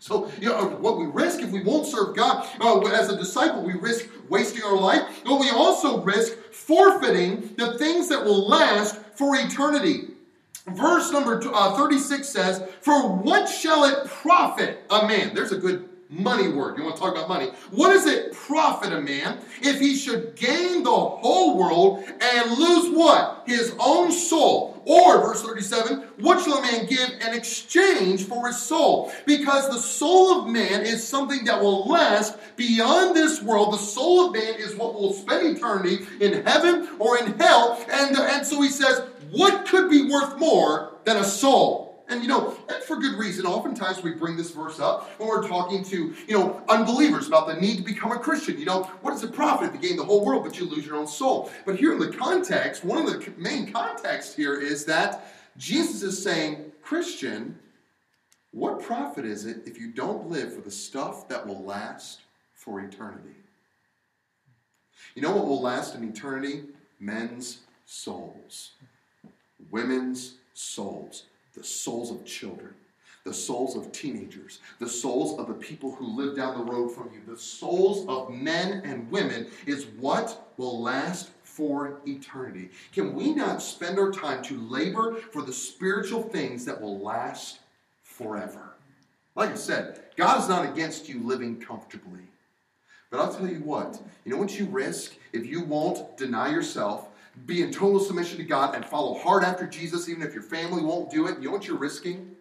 [0.00, 3.62] So, you know, what we risk if we won't serve God uh, as a disciple,
[3.62, 8.96] we risk wasting our life, but we also risk forfeiting the things that will last
[9.14, 10.08] for eternity.
[10.66, 15.34] Verse number uh, 36 says, For what shall it profit a man?
[15.34, 16.76] There's a good money word.
[16.76, 17.50] You want to talk about money?
[17.70, 22.94] What does it profit a man if he should gain the whole world and lose
[22.94, 23.44] what?
[23.46, 24.82] His own soul.
[24.86, 29.12] Or, verse 37, what shall a man give in exchange for his soul?
[29.24, 33.74] Because the soul of man is something that will last beyond this world.
[33.74, 37.84] The soul of man is what will spend eternity in heaven or in hell.
[37.92, 41.89] And, and so he says, what could be worth more than a soul?
[42.10, 43.46] And you know, and for good reason.
[43.46, 47.54] Oftentimes we bring this verse up when we're talking to, you know, unbelievers about the
[47.54, 48.58] need to become a Christian.
[48.58, 50.84] You know, what does it profit if you gain the whole world but you lose
[50.84, 51.50] your own soul?
[51.64, 56.20] But here in the context, one of the main contexts here is that Jesus is
[56.20, 57.56] saying, Christian,
[58.50, 62.22] what profit is it if you don't live for the stuff that will last
[62.54, 63.36] for eternity?
[65.14, 66.64] You know what will last in eternity?
[66.98, 68.72] Men's souls,
[69.70, 72.74] women's souls the souls of children,
[73.24, 77.10] the souls of teenagers, the souls of the people who live down the road from
[77.12, 82.70] you, the souls of men and women is what will last for eternity.
[82.92, 87.58] Can we not spend our time to labor for the spiritual things that will last
[88.02, 88.70] forever?
[89.34, 92.20] Like I said, God is not against you living comfortably.
[93.10, 97.08] But I'll tell you what, you know what you risk if you won't deny yourself
[97.46, 100.82] be in total submission to God and follow hard after Jesus, even if your family
[100.82, 102.34] won't do it, you know what you're risking?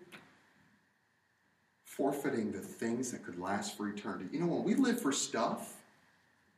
[1.86, 4.30] Forfeiting the things that could last for eternity.
[4.32, 5.76] You know, when we live for stuff,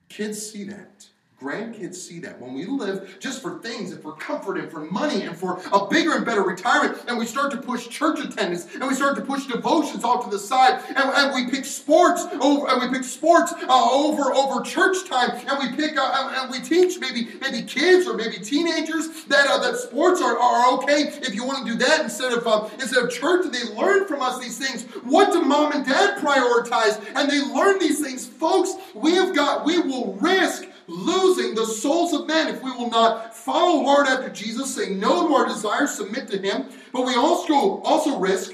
[0.10, 1.08] kids see that
[1.42, 2.40] grandkids see that.
[2.40, 5.88] When we live just for things and for comfort and for money and for a
[5.88, 9.22] bigger and better retirement, and we start to push church attendance and we start to
[9.22, 13.04] push devotions off to the side, and, and we pick sports over and we pick
[13.04, 17.64] sports uh, over over church time, and we pick uh, and we teach maybe maybe
[17.64, 21.72] kids or maybe teenagers that uh, that sports are, are okay if you want to
[21.72, 23.46] do that instead of uh, instead of church.
[23.46, 24.84] And they learn from us these things.
[25.04, 27.04] What do mom and dad prioritize?
[27.16, 28.74] And they learn these things, folks.
[28.94, 33.36] We have got we will risk losing the souls of men if we will not
[33.36, 36.66] follow hard after Jesus, say no to our desires, submit to Him.
[36.92, 38.54] But we also, also risk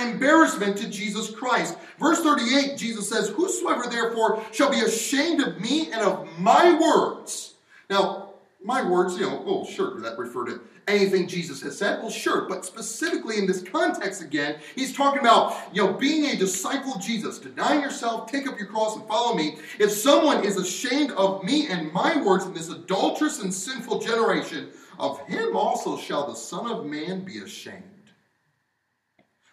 [0.00, 1.76] embarrassment to Jesus Christ.
[1.98, 7.54] Verse 38, Jesus says, Whosoever therefore shall be ashamed of me and of my words.
[7.88, 8.21] Now,
[8.64, 12.00] my words, you know, oh, sure, that refer to anything Jesus has said?
[12.00, 16.36] Well, sure, but specifically in this context again, he's talking about, you know, being a
[16.36, 19.58] disciple of Jesus, denying yourself, take up your cross and follow me.
[19.78, 24.70] If someone is ashamed of me and my words in this adulterous and sinful generation,
[24.98, 27.82] of him also shall the Son of Man be ashamed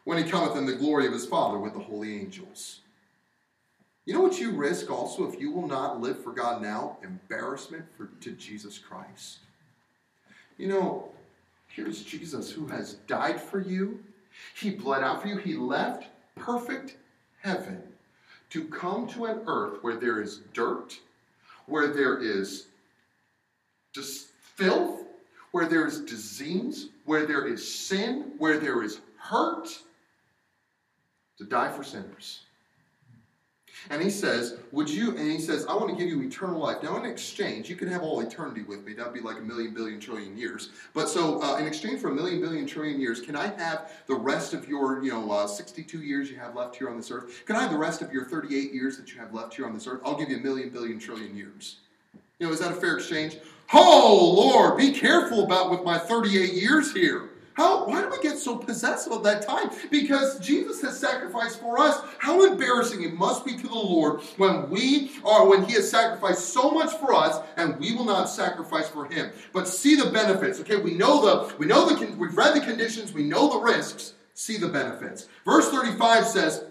[0.04, 2.82] when he cometh in the glory of his Father with the holy angels.
[4.06, 6.98] You know what you risk also if you will not live for God now?
[7.04, 9.40] Embarrassment for, to Jesus Christ.
[10.58, 11.10] You know,
[11.70, 14.04] Here's Jesus who has died for you.
[14.56, 15.38] He bled out for you.
[15.38, 16.98] He left perfect
[17.42, 17.82] heaven
[18.50, 21.00] to come to an earth where there is dirt,
[21.68, 22.68] where there is
[23.94, 25.04] just filth,
[25.52, 29.70] where there is disease, where there is sin, where there is hurt,
[31.38, 32.42] to die for sinners.
[33.90, 36.84] And he says, Would you, and he says, I want to give you eternal life.
[36.84, 38.94] Now, in exchange, you can have all eternity with me.
[38.94, 40.70] That'd be like a million, billion, trillion years.
[40.94, 44.16] But so, uh, in exchange for a million, billion, trillion years, can I have the
[44.16, 47.46] rest of your, you know, uh, 62 years you have left here on this earth?
[47.46, 49.74] Can I have the rest of your 38 years that you have left here on
[49.74, 50.02] this earth?
[50.06, 51.78] I'll give you a million, billion, trillion years.
[52.40, 53.38] You know, is that a fair exchange?
[53.74, 57.30] Oh, Lord, be careful about with my 38 years here.
[57.54, 59.70] How, why do we get so possessive of that time?
[59.92, 62.00] Because Jesus has sacrificed for us.
[62.18, 66.54] How embarrassing it must be to the Lord when we are, when He has sacrificed
[66.54, 69.32] so much for us and we will not sacrifice for Him.
[69.54, 70.60] But see the benefits.
[70.62, 74.14] Okay, we know the, we know the, we've read the conditions, we know the risks.
[74.34, 75.28] See the benefits.
[75.44, 76.64] Verse 35 says,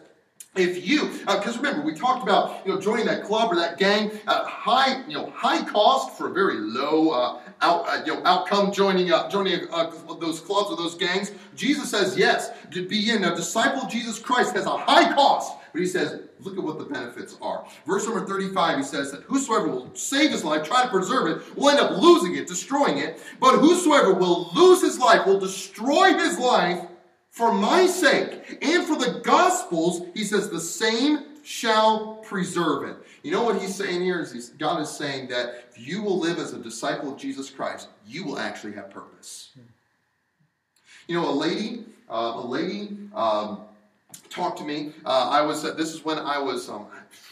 [0.57, 3.79] if you, because uh, remember, we talked about you know joining that club or that
[3.79, 8.14] gang at high you know high cost for a very low uh, out uh, you
[8.14, 9.90] know outcome joining uh, joining uh,
[10.20, 11.32] those clubs or those gangs.
[11.54, 15.56] Jesus says yes to be in a disciple of Jesus Christ has a high cost,
[15.72, 17.66] but he says look at what the benefits are.
[17.86, 21.56] Verse number 35, he says that whosoever will save his life, try to preserve it,
[21.56, 23.20] will end up losing it, destroying it.
[23.40, 26.80] But whosoever will lose his life, will destroy his life
[27.30, 32.96] for my sake and for the gospel's, he says, the same shall preserve it.
[33.22, 36.38] You know what he's saying here is God is saying that if you will live
[36.38, 39.53] as a disciple of Jesus Christ, you will actually have purpose.
[41.07, 43.62] You know, a lady, uh, a lady um,
[44.28, 44.92] talked to me.
[45.07, 45.62] Uh, I was.
[45.62, 46.68] This is when I was.
[46.68, 46.86] Um,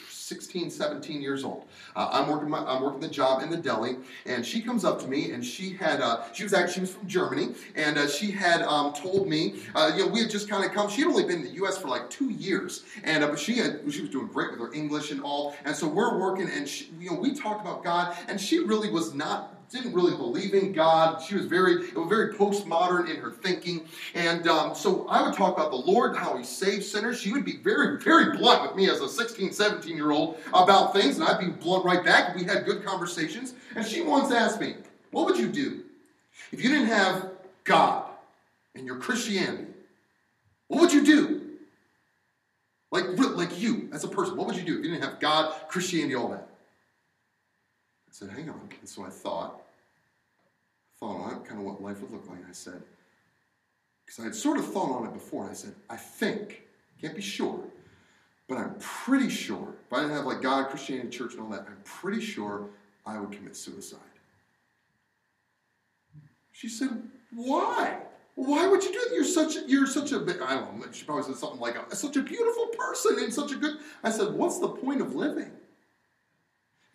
[0.08, 1.66] 16, 17 years old.
[1.96, 5.00] Uh, I'm working my, I'm working the job in the deli, and she comes up
[5.00, 8.06] to me, and she had uh, she was actually she was from Germany, and uh,
[8.06, 10.90] she had um, told me, uh, you know, we had just kind of come.
[10.90, 11.78] She had only been in the U.S.
[11.78, 14.72] for like two years, and uh, but she had she was doing great with her
[14.74, 18.14] English and all, and so we're working, and she, you know, we talked about God,
[18.28, 21.20] and she really was not didn't really believe in God.
[21.22, 23.86] She was very, very postmodern in her thinking.
[24.14, 27.20] And um, so I would talk about the Lord, how He saves sinners.
[27.20, 30.92] She would be very, very blunt with me as a 16, 17 year old about
[30.92, 32.34] things, and I'd be blunt right back.
[32.36, 33.54] We had good conversations.
[33.74, 34.74] And she once asked me,
[35.10, 35.82] What would you do
[36.52, 37.30] if you didn't have
[37.64, 38.04] God
[38.74, 39.66] and your Christianity?
[40.68, 41.42] What would you do?
[42.90, 45.54] Like, like you as a person, what would you do if you didn't have God,
[45.68, 46.48] Christianity, all that?
[48.16, 48.66] Said, hang on.
[48.80, 49.60] And so I thought,
[50.98, 52.38] thought on kind of what life would look like.
[52.38, 52.80] And I said,
[54.06, 56.62] because I had sort of thought on it before, and I said, I think,
[56.98, 57.60] can't be sure,
[58.48, 61.66] but I'm pretty sure, if I didn't have like God, Christianity, church, and all that,
[61.68, 62.70] I'm pretty sure
[63.04, 64.00] I would commit suicide.
[66.52, 67.02] She said,
[67.34, 67.98] Why?
[68.34, 69.14] Why would you do that?
[69.14, 70.86] You're such you're such a I don't know.
[70.90, 74.34] She probably said something like, "Such a beautiful person and such a good." I said,
[74.34, 75.52] "What's the point of living?"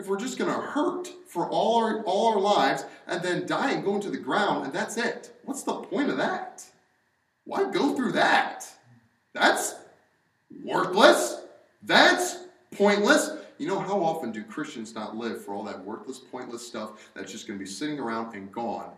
[0.01, 3.71] If we're just going to hurt for all our, all our lives and then die
[3.71, 5.31] and go into the ground and that's it?
[5.45, 6.65] What's the point of that?
[7.45, 8.67] Why go through that?
[9.33, 9.75] That's
[10.63, 11.43] worthless.
[11.83, 12.45] That's
[12.75, 13.29] pointless.
[13.59, 17.31] You know, how often do Christians not live for all that worthless, pointless stuff that's
[17.31, 18.89] just going to be sitting around and gone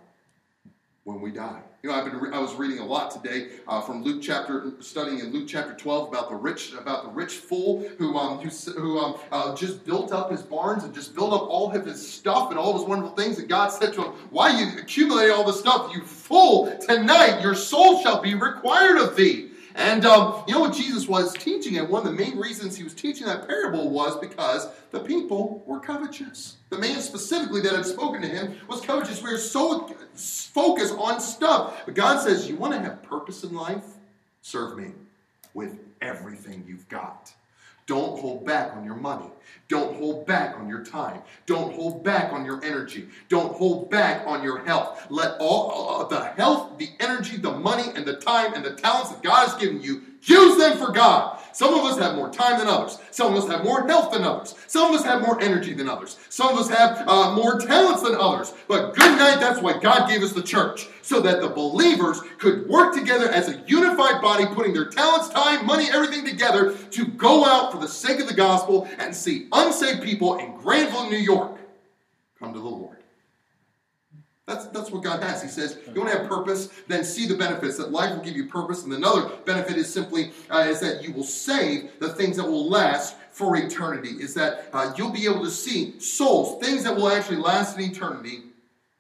[1.04, 1.62] when we die.
[1.82, 4.72] You know, I've been re- I was reading a lot today uh, from Luke chapter,
[4.80, 8.50] studying in Luke chapter 12 about the rich, about the rich fool who um, who,
[8.72, 12.10] who um, uh, just built up his barns and just built up all of his
[12.10, 13.38] stuff and all of his wonderful things.
[13.38, 16.74] And God said to him, "Why you accumulate all this stuff, you fool?
[16.88, 21.34] Tonight your soul shall be required of thee." And um, you know what Jesus was
[21.34, 25.00] teaching, and one of the main reasons he was teaching that parable was because the
[25.00, 26.58] people were covetous.
[26.70, 29.24] The man specifically that had spoken to him was covetous.
[29.24, 31.82] We are so focused on stuff.
[31.86, 33.84] But God says, You want to have purpose in life?
[34.42, 34.92] Serve me
[35.54, 37.34] with everything you've got.
[37.86, 39.30] Don't hold back on your money.
[39.68, 41.22] Don't hold back on your time.
[41.46, 43.08] Don't hold back on your energy.
[43.30, 45.08] Don't hold back on your health.
[45.10, 49.12] Let all uh, the health, the energy, the money, and the time and the talents
[49.12, 51.40] that God has given you, use them for God.
[51.54, 52.98] Some of us have more time than others.
[53.12, 54.56] Some of us have more health than others.
[54.66, 56.18] Some of us have more energy than others.
[56.30, 58.54] Some of us have uh, more talents than others.
[58.68, 60.88] But good night, that's why God gave us the church.
[61.04, 65.66] So that the believers could work together as a unified body, putting their talents, time,
[65.68, 70.02] money, everything together to go out for the sake of the gospel and see unsaved
[70.02, 71.60] people in Granville, New York
[72.40, 72.93] come to the Lord.
[74.46, 75.42] That's, that's what God has.
[75.42, 77.78] He says, you want to have purpose, then see the benefits.
[77.78, 78.84] That life will give you purpose.
[78.84, 82.70] And another benefit is simply uh, is that you will save the things that will
[82.70, 84.10] last for eternity.
[84.10, 87.90] Is that uh, you'll be able to see souls, things that will actually last in
[87.90, 88.42] eternity.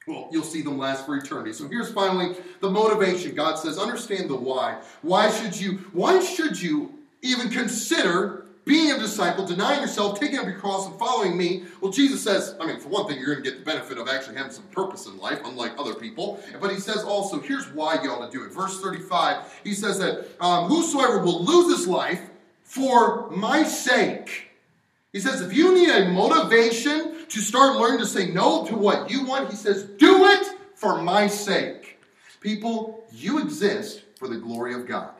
[0.07, 1.53] Well, you'll see them last for eternity.
[1.53, 3.35] So here's finally the motivation.
[3.35, 4.81] God says, understand the why.
[5.01, 10.45] Why should you, why should you even consider being a disciple, denying yourself, taking up
[10.45, 11.63] your cross, and following me.
[11.81, 14.07] Well, Jesus says, I mean, for one thing, you're going to get the benefit of
[14.07, 16.41] actually having some purpose in life, unlike other people.
[16.61, 18.51] But he says also, here's why you ought to do it.
[18.51, 22.21] Verse 35, he says that um, whosoever will lose his life
[22.61, 24.49] for my sake.
[25.11, 29.11] He says, if you need a motivation to start learning to say no to what
[29.11, 31.99] you want, he says, do it for my sake.
[32.39, 35.11] People, you exist for the glory of God.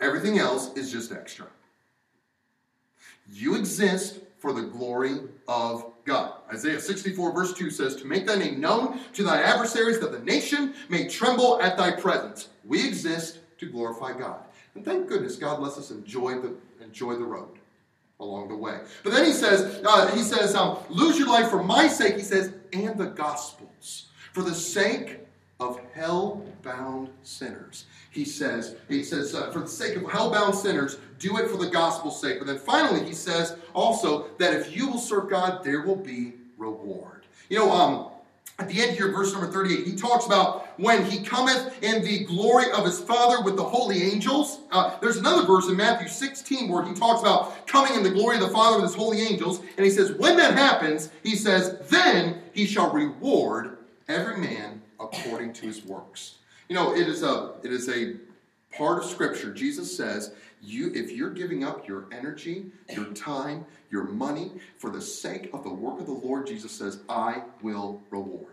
[0.00, 1.46] Everything else is just extra.
[3.30, 5.18] You exist for the glory
[5.48, 6.34] of God.
[6.52, 10.20] Isaiah 64, verse 2 says, To make thy name known to thy adversaries, that the
[10.20, 12.48] nation may tremble at thy presence.
[12.64, 14.40] We exist to glorify God.
[14.74, 17.58] And thank goodness God lets us enjoy the, enjoy the road
[18.20, 18.80] along the way.
[19.02, 22.22] But then he says, uh, he says, um, lose your life for my sake, he
[22.22, 24.06] says, and the gospel's.
[24.32, 25.25] For the sake
[25.58, 27.86] of hell-bound sinners.
[28.10, 31.70] He says, he says, uh, for the sake of hell-bound sinners, do it for the
[31.70, 32.38] gospel's sake.
[32.38, 36.34] But then finally, he says also that if you will serve God, there will be
[36.58, 37.26] reward.
[37.48, 38.10] You know, um,
[38.58, 42.24] at the end here, verse number 38, he talks about when he cometh in the
[42.24, 44.60] glory of his Father with the holy angels.
[44.70, 48.36] Uh, there's another verse in Matthew 16 where he talks about coming in the glory
[48.36, 49.60] of the Father with his holy angels.
[49.76, 53.76] And he says, when that happens, he says, then he shall reward
[54.08, 56.36] every man according to his works.
[56.68, 58.16] You know, it is a it is a
[58.76, 59.52] part of scripture.
[59.52, 60.32] Jesus says,
[60.62, 65.62] you if you're giving up your energy, your time, your money for the sake of
[65.62, 68.52] the work of the Lord, Jesus says, I will reward.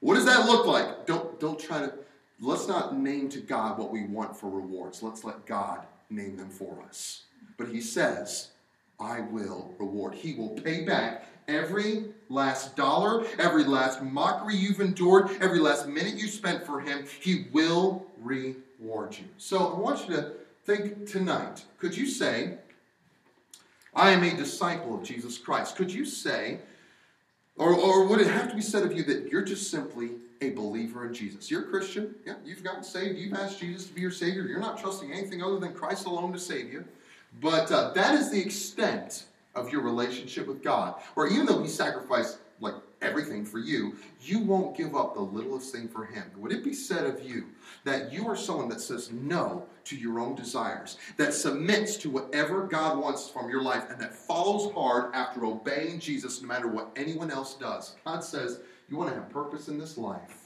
[0.00, 1.06] What does that look like?
[1.06, 1.94] Don't don't try to
[2.40, 5.02] let's not name to God what we want for rewards.
[5.02, 7.22] Let's let God name them for us.
[7.56, 8.50] But he says,
[9.00, 10.14] I will reward.
[10.14, 16.14] He will pay back every last dollar, every last mockery you've endured, every last minute
[16.14, 17.04] you spent for him.
[17.20, 19.24] He will reward you.
[19.38, 20.32] So I want you to
[20.64, 22.58] think tonight could you say,
[23.94, 25.76] I am a disciple of Jesus Christ?
[25.76, 26.58] Could you say,
[27.56, 30.50] or, or would it have to be said of you that you're just simply a
[30.50, 31.50] believer in Jesus?
[31.50, 32.14] You're a Christian.
[32.26, 33.18] Yeah, you've gotten saved.
[33.18, 34.42] You've asked Jesus to be your Savior.
[34.42, 36.84] You're not trusting anything other than Christ alone to save you.
[37.40, 39.24] But uh, that is the extent
[39.54, 40.96] of your relationship with God.
[41.16, 45.72] Or even though He sacrificed like everything for you, you won't give up the littlest
[45.72, 46.24] thing for Him.
[46.36, 47.46] Would it be said of you
[47.84, 52.66] that you are someone that says no to your own desires, that submits to whatever
[52.66, 56.90] God wants from your life, and that follows hard after obeying Jesus no matter what
[56.96, 57.96] anyone else does?
[58.04, 60.44] God says, You want to have purpose in this life.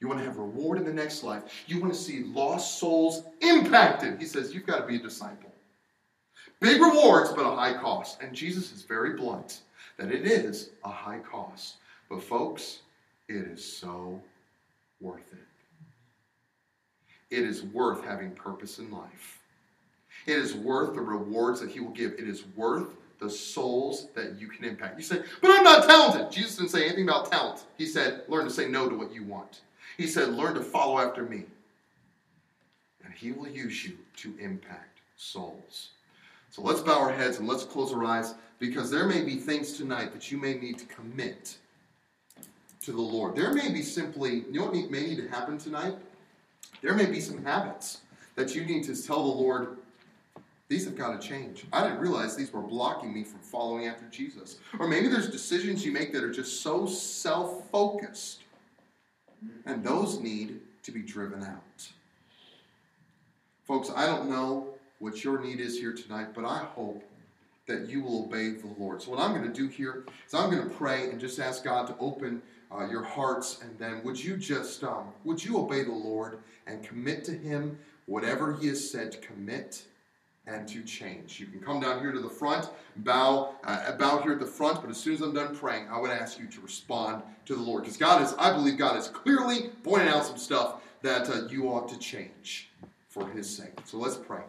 [0.00, 1.42] You want to have reward in the next life.
[1.66, 4.18] You want to see lost souls impacted.
[4.18, 5.52] He says, You've got to be a disciple.
[6.60, 8.22] Big rewards, but a high cost.
[8.22, 9.60] And Jesus is very blunt
[9.98, 11.76] that it is a high cost.
[12.08, 12.80] But, folks,
[13.28, 14.20] it is so
[15.00, 15.38] worth it.
[17.36, 19.40] It is worth having purpose in life.
[20.26, 22.12] It is worth the rewards that He will give.
[22.12, 24.98] It is worth the souls that you can impact.
[24.98, 26.30] You say, but I'm not talented.
[26.30, 27.64] Jesus didn't say anything about talent.
[27.76, 29.62] He said, learn to say no to what you want.
[29.96, 31.44] He said, learn to follow after me.
[33.04, 35.90] And He will use you to impact souls.
[36.56, 39.76] So let's bow our heads and let's close our eyes because there may be things
[39.76, 41.58] tonight that you may need to commit
[42.82, 43.36] to the Lord.
[43.36, 45.96] There may be simply, you know what may need to happen tonight?
[46.80, 47.98] There may be some habits
[48.36, 49.76] that you need to tell the Lord,
[50.68, 51.66] these have got to change.
[51.74, 54.56] I didn't realize these were blocking me from following after Jesus.
[54.78, 58.44] Or maybe there's decisions you make that are just so self focused,
[59.66, 61.86] and those need to be driven out.
[63.66, 67.02] Folks, I don't know what your need is here tonight, but I hope
[67.66, 69.02] that you will obey the Lord.
[69.02, 71.64] So, what I'm going to do here is I'm going to pray and just ask
[71.64, 72.42] God to open
[72.72, 76.82] uh, your hearts, and then would you just um, would you obey the Lord and
[76.82, 79.82] commit to Him whatever He has said to commit
[80.46, 81.40] and to change.
[81.40, 84.80] You can come down here to the front, bow, uh, bow here at the front,
[84.80, 87.62] but as soon as I'm done praying, I would ask you to respond to the
[87.62, 87.82] Lord.
[87.82, 91.68] Because God is, I believe God is clearly pointing out some stuff that uh, you
[91.68, 92.70] ought to change
[93.08, 93.72] for His sake.
[93.84, 94.42] So let's pray.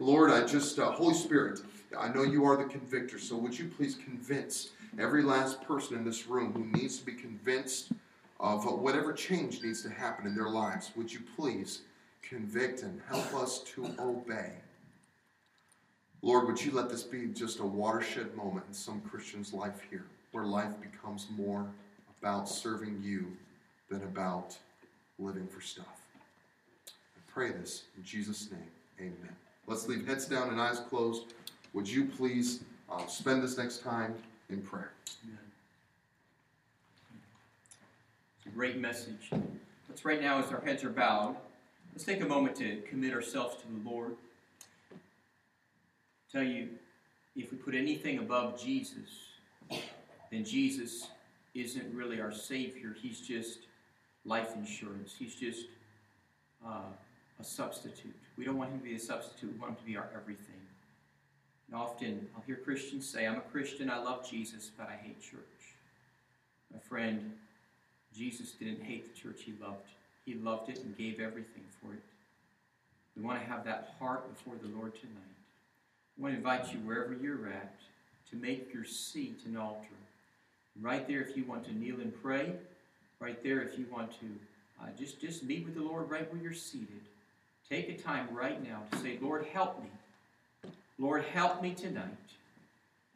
[0.00, 1.60] Lord, I just, uh, Holy Spirit,
[1.96, 6.04] I know you are the convictor, so would you please convince every last person in
[6.04, 7.92] this room who needs to be convinced
[8.40, 10.90] of whatever change needs to happen in their lives?
[10.96, 11.82] Would you please
[12.22, 14.52] convict and help us to obey?
[16.22, 20.06] Lord, would you let this be just a watershed moment in some Christian's life here,
[20.32, 21.66] where life becomes more
[22.20, 23.30] about serving you
[23.90, 24.56] than about
[25.18, 26.00] living for stuff?
[26.86, 28.70] I pray this in Jesus' name.
[28.98, 29.43] Amen.
[29.66, 31.32] Let's leave heads down and eyes closed.
[31.72, 34.14] Would you please uh, spend this next time
[34.50, 34.92] in prayer?
[35.24, 35.38] Amen.
[38.38, 39.30] It's a great message.
[39.88, 41.36] Let's right now, as our heads are bowed,
[41.92, 44.16] let's take a moment to commit ourselves to the Lord
[46.34, 46.68] tell you,
[47.36, 49.28] if we put anything above Jesus,
[50.32, 51.08] then Jesus
[51.54, 52.96] isn't really our Savior.
[53.00, 53.60] He's just
[54.24, 55.14] life insurance.
[55.16, 55.66] He's just
[56.66, 56.90] uh,
[57.38, 58.16] a substitute.
[58.36, 59.52] We don't want him to be a substitute.
[59.52, 60.60] We want him to be our everything.
[61.68, 65.20] And often I'll hear Christians say, I'm a Christian, I love Jesus, but I hate
[65.20, 65.40] church.
[66.72, 67.32] My friend,
[68.16, 69.88] Jesus didn't hate the church he loved.
[70.24, 72.02] He loved it and gave everything for it.
[73.16, 75.34] We want to have that heart before the Lord tonight.
[76.18, 77.74] I want to invite you wherever you're at
[78.30, 79.86] to make your seat an altar.
[80.80, 82.54] Right there, if you want to kneel and pray,
[83.20, 84.26] right there, if you want to
[84.82, 87.02] uh, just, just meet with the Lord right where you're seated.
[87.70, 89.88] Take a time right now to say, Lord, help me.
[90.98, 92.04] Lord, help me tonight.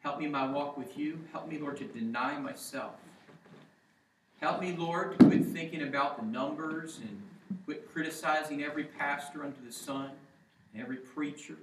[0.01, 1.19] Help me in my walk with you.
[1.31, 2.95] Help me, Lord, to deny myself.
[4.41, 7.21] Help me, Lord, to quit thinking about the numbers and
[7.65, 10.11] quit criticizing every pastor under the sun,
[10.77, 11.57] every preacher.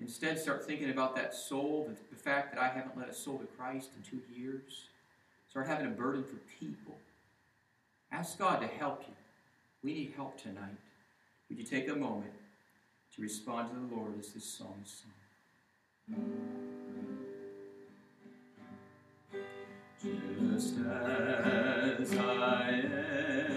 [0.00, 3.46] Instead, start thinking about that soul, the fact that I haven't led a soul to
[3.46, 4.86] Christ in two years.
[5.50, 6.96] Start having a burden for people.
[8.10, 9.14] Ask God to help you.
[9.84, 10.78] We need help tonight.
[11.52, 12.32] Would you take a moment
[13.14, 15.12] to respond to the Lord as this song is sung?
[20.00, 23.51] Just as I am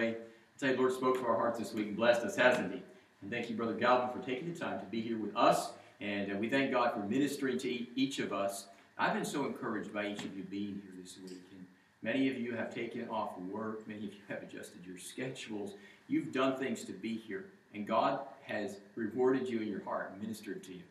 [0.00, 0.08] way.
[0.08, 2.72] I tell you, the Lord spoke to our hearts this week and blessed us, hasn't
[2.72, 2.82] He?
[3.22, 5.70] And thank you, Brother Galvan, for taking the time to be here with us.
[6.00, 8.66] And uh, we thank God for ministering to each of us.
[8.98, 11.42] I've been so encouraged by each of you being here this week.
[11.52, 11.66] And
[12.02, 15.74] many of you have taken off work, many of you have adjusted your schedules.
[16.08, 17.46] You've done things to be here.
[17.74, 20.82] And God has rewarded you in your heart and ministered to you.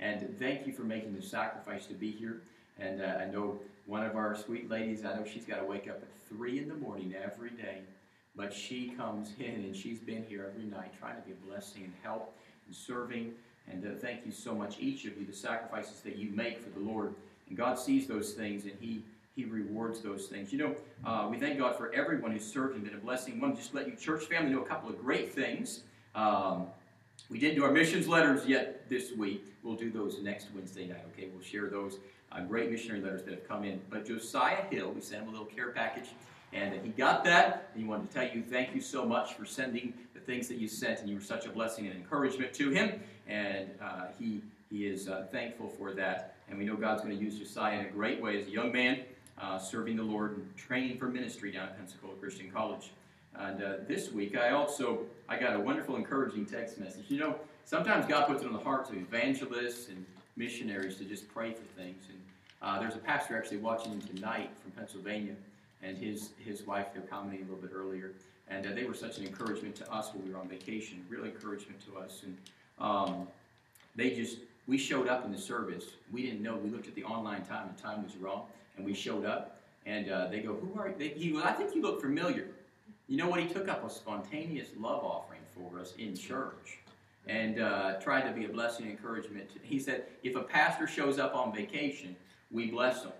[0.00, 2.42] And thank you for making the sacrifice to be here.
[2.78, 5.88] And uh, I know one of our sweet ladies, I know she's got to wake
[5.88, 7.78] up at 3 in the morning every day.
[8.36, 11.84] But she comes in and she's been here every night trying to be a blessing
[11.84, 13.32] and help and serving.
[13.70, 16.70] And uh, thank you so much, each of you, the sacrifices that you make for
[16.70, 17.14] the Lord.
[17.48, 20.52] And God sees those things and He He rewards those things.
[20.52, 20.74] You know,
[21.04, 23.40] uh, we thank God for everyone who's served and been a blessing.
[23.40, 25.82] To just let you, church family, know a couple of great things.
[26.14, 26.66] Um,
[27.30, 29.44] we didn't do our missions letters yet this week.
[29.62, 31.28] We'll do those next Wednesday night, okay?
[31.32, 31.98] We'll share those
[32.30, 33.80] uh, great missionary letters that have come in.
[33.90, 36.10] But Josiah Hill, we sent him a little care package,
[36.52, 37.70] and he got that.
[37.76, 40.68] He wanted to tell you thank you so much for sending the things that you
[40.68, 43.00] sent, and you were such a blessing and encouragement to him.
[43.28, 44.40] And uh, he,
[44.70, 46.34] he is uh, thankful for that.
[46.48, 48.72] And we know God's going to use Josiah in a great way as a young
[48.72, 49.00] man,
[49.40, 52.92] uh, serving the Lord and training for ministry down at Pensacola Christian College.
[53.38, 57.04] And uh, this week, I also I got a wonderful, encouraging text message.
[57.08, 61.28] You know, sometimes God puts it on the hearts of evangelists and missionaries to just
[61.28, 62.04] pray for things.
[62.08, 62.18] And
[62.62, 65.34] uh, there's a pastor actually watching tonight from Pennsylvania,
[65.86, 66.86] and his his wife.
[66.92, 68.12] They're commenting a little bit earlier,
[68.48, 71.04] and uh, they were such an encouragement to us when we were on vacation.
[71.08, 72.36] Real encouragement to us, and
[72.78, 73.28] um,
[73.94, 75.84] they just we showed up in the service.
[76.12, 76.56] We didn't know.
[76.56, 77.70] We looked at the online time.
[77.74, 79.60] The time was wrong, and we showed up.
[79.86, 82.48] And uh, they go, "Who are you?" They, he goes, "I think you look familiar."
[83.08, 83.38] You know what?
[83.38, 86.78] He took up a spontaneous love offering for us in church
[87.28, 89.48] and uh, tried to be a blessing and encouragement.
[89.62, 92.14] He said, if a pastor shows up on vacation,
[92.50, 93.12] we bless them.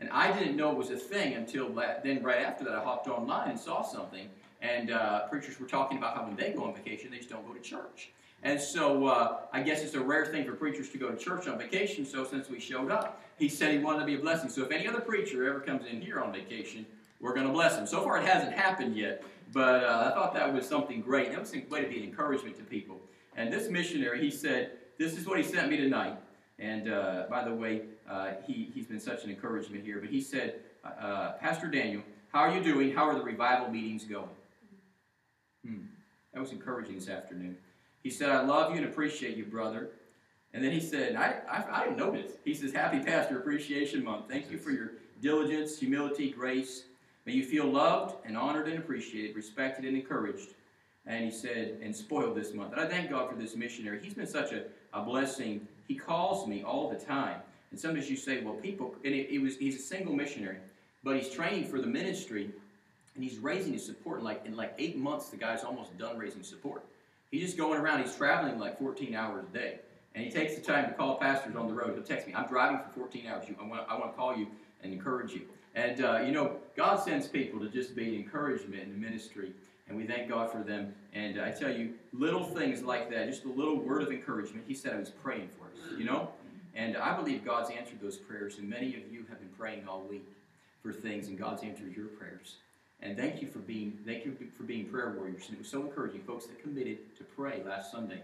[0.00, 1.68] And I didn't know it was a thing until
[2.02, 4.28] then, right after that, I hopped online and saw something.
[4.60, 7.46] And uh, preachers were talking about how when they go on vacation, they just don't
[7.46, 8.10] go to church.
[8.42, 11.48] And so uh, I guess it's a rare thing for preachers to go to church
[11.48, 12.04] on vacation.
[12.04, 14.50] So since we showed up, he said he wanted to be a blessing.
[14.50, 16.84] So if any other preacher ever comes in here on vacation,
[17.20, 17.86] we're going to bless him.
[17.86, 21.30] So far, it hasn't happened yet, but uh, I thought that was something great.
[21.30, 23.00] That was a way to be an encouragement to people.
[23.36, 26.18] And this missionary, he said, This is what he sent me tonight.
[26.58, 29.98] And uh, by the way, uh, he, he's been such an encouragement here.
[29.98, 32.02] But he said, uh, Pastor Daniel,
[32.32, 32.92] how are you doing?
[32.92, 34.28] How are the revival meetings going?
[35.66, 35.84] Hmm.
[36.32, 37.56] That was encouraging this afternoon.
[38.02, 39.88] He said, I love you and appreciate you, brother.
[40.52, 42.32] And then he said, I, I, I didn't notice.
[42.44, 44.28] He says, Happy Pastor Appreciation Month.
[44.28, 46.84] Thank you for your diligence, humility, grace.
[47.24, 50.50] May you feel loved and honored and appreciated, respected and encouraged.
[51.06, 52.72] And he said, and spoiled this month.
[52.72, 54.00] And I thank God for this missionary.
[54.02, 55.66] He's been such a, a blessing.
[55.88, 57.40] He calls me all the time.
[57.74, 60.58] And sometimes you say, well, people, and it, it was, he's a single missionary,
[61.02, 62.48] but he's training for the ministry,
[63.16, 64.20] and he's raising his support.
[64.20, 66.84] In like, in like eight months, the guy's almost done raising support.
[67.32, 69.80] He's just going around, he's traveling like 14 hours a day.
[70.14, 71.94] And he takes the time to call pastors on the road.
[71.94, 73.44] He'll text me, I'm driving for 14 hours.
[73.60, 74.46] I want, I want to call you
[74.84, 75.42] and encourage you.
[75.74, 79.52] And, uh, you know, God sends people to just be encouragement in the ministry,
[79.88, 80.94] and we thank God for them.
[81.12, 84.64] And I tell you, little things like that, just a little word of encouragement.
[84.68, 86.30] He said I was praying for us, you know?
[86.74, 90.02] And I believe God's answered those prayers, and many of you have been praying all
[90.02, 90.26] week
[90.82, 92.56] for things, and God's answered your prayers.
[93.00, 95.44] And thank you for being thank you for being prayer warriors.
[95.48, 98.22] And it was so encouraging, folks that committed to pray last Sunday.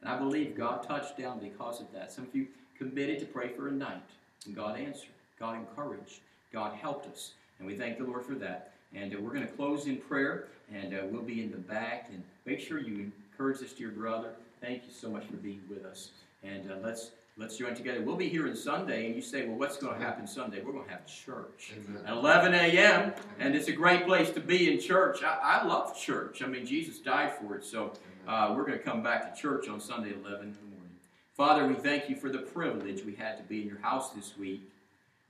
[0.00, 2.12] And I believe God touched down because of that.
[2.12, 2.46] Some of you
[2.78, 4.02] committed to pray for a night,
[4.46, 5.10] and God answered.
[5.38, 6.20] God encouraged.
[6.52, 7.32] God helped us.
[7.58, 8.72] And we thank the Lord for that.
[8.94, 12.08] And uh, we're going to close in prayer, and uh, we'll be in the back.
[12.10, 14.30] And make sure you encourage this dear brother.
[14.60, 16.10] Thank you so much for being with us.
[16.42, 18.00] And uh, let's let's join together.
[18.00, 20.62] We'll be here on Sunday, and you say, well, what's going to happen Sunday?
[20.62, 22.02] We're going to have church Amen.
[22.06, 25.22] at 11 a.m., and it's a great place to be in church.
[25.24, 26.42] I, I love church.
[26.42, 27.92] I mean, Jesus died for it, so
[28.28, 30.90] uh, we're going to come back to church on Sunday at 11 in the morning.
[31.32, 34.34] Father, we thank you for the privilege we had to be in your house this
[34.38, 34.62] week.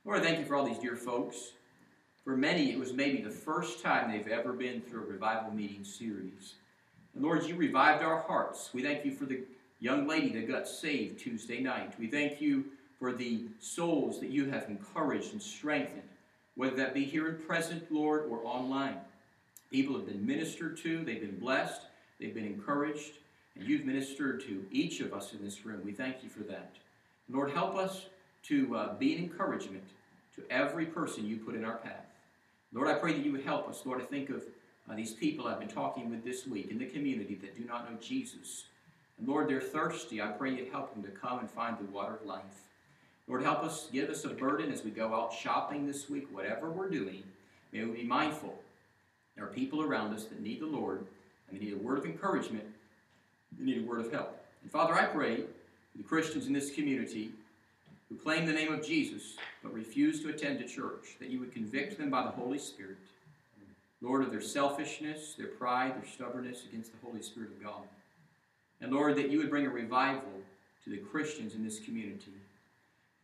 [0.05, 1.53] Lord, I thank you for all these dear folks.
[2.23, 5.85] For many, it was maybe the first time they've ever been through a revival meeting
[5.85, 6.55] series.
[7.15, 8.71] And Lord, you revived our hearts.
[8.75, 9.41] We thank you for the
[9.85, 11.93] young lady that got saved Tuesday night.
[11.99, 12.65] We thank you
[12.99, 16.09] for the souls that you have encouraged and strengthened,
[16.55, 18.97] whether that be here in present, Lord, or online.
[19.71, 21.83] People have been ministered to, they've been blessed,
[22.19, 23.19] they've been encouraged,
[23.57, 25.83] and you've ministered to each of us in this room.
[25.85, 26.73] We thank you for that.
[27.29, 28.07] Lord, help us
[28.45, 29.85] to uh, be an encouragement
[30.37, 32.07] to every person you put in our path.
[32.73, 33.83] Lord, I pray that you would help us.
[33.85, 34.45] Lord, I think of
[34.89, 37.91] uh, these people I've been talking with this week in the community that do not
[37.91, 38.65] know Jesus.
[39.23, 40.21] Lord, they're thirsty.
[40.21, 42.43] I pray you'd help them to come and find the water of life.
[43.27, 46.71] Lord, help us, give us a burden as we go out shopping this week, whatever
[46.71, 47.23] we're doing.
[47.73, 48.59] May we be mindful.
[49.35, 51.07] There are people around us that need the Lord,
[51.49, 52.65] and they need a word of encouragement,
[53.59, 54.39] they need a word of help.
[54.63, 57.31] And Father, I pray for the Christians in this community
[58.09, 61.53] who claim the name of Jesus but refuse to attend a church, that you would
[61.53, 62.99] convict them by the Holy Spirit,
[64.03, 67.83] Lord, of their selfishness, their pride, their stubbornness against the Holy Spirit of God.
[68.81, 70.31] And Lord, that you would bring a revival
[70.85, 72.33] to the Christians in this community.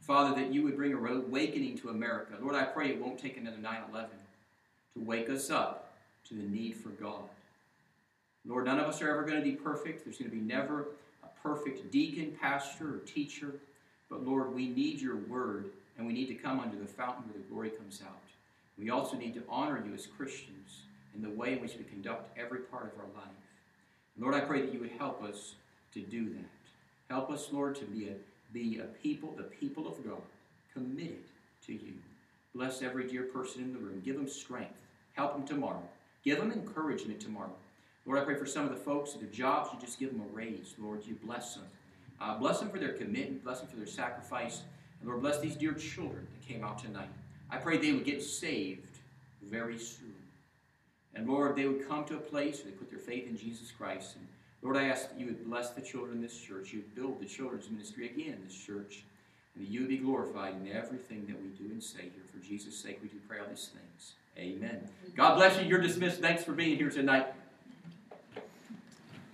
[0.01, 2.35] Father, that you would bring a awakening to America.
[2.41, 4.11] Lord, I pray it won't take another 9 11
[4.95, 5.93] to wake us up
[6.29, 7.29] to the need for God.
[8.47, 10.05] Lord, none of us are ever going to be perfect.
[10.05, 10.87] There's going to be never
[11.23, 13.55] a perfect deacon, pastor, or teacher.
[14.09, 15.67] But Lord, we need your word,
[15.99, 18.17] and we need to come under the fountain where the glory comes out.
[18.79, 20.81] We also need to honor you as Christians
[21.15, 23.40] in the way in which we conduct every part of our life.
[24.19, 25.55] Lord, I pray that you would help us
[25.95, 26.49] to do that.
[27.09, 28.15] Help us, Lord, to be a,
[28.53, 30.23] be a people, the people of God,
[30.73, 31.25] committed
[31.67, 31.95] to you.
[32.55, 34.03] Bless every dear person in the room.
[34.05, 34.75] Give them strength.
[35.13, 35.83] Help them tomorrow.
[36.25, 37.53] Give them encouragement tomorrow.
[38.07, 40.23] Lord, I pray for some of the folks at their jobs, you just give them
[40.23, 40.75] a raise.
[40.79, 41.65] Lord, you bless them.
[42.21, 43.45] Uh, bless them for their commitment.
[43.45, 44.63] Bless them for their sacrifice.
[45.01, 47.09] And Lord, bless these dear children that came out tonight.
[47.51, 48.99] I pray they would get saved
[49.43, 50.10] very soon.
[51.15, 53.71] And Lord, they would come to a place where they put their faith in Jesus
[53.71, 54.17] Christ.
[54.17, 54.27] And
[54.63, 56.73] Lord, I ask that you would bless the children in this church.
[56.73, 59.05] You would build the children's ministry again in this church.
[59.55, 62.23] And that you would be glorified in everything that we do and say here.
[62.33, 64.13] For Jesus' sake, we do pray all these things.
[64.39, 64.89] Amen.
[65.17, 65.69] God bless you.
[65.69, 66.21] You're dismissed.
[66.21, 67.27] Thanks for being here tonight.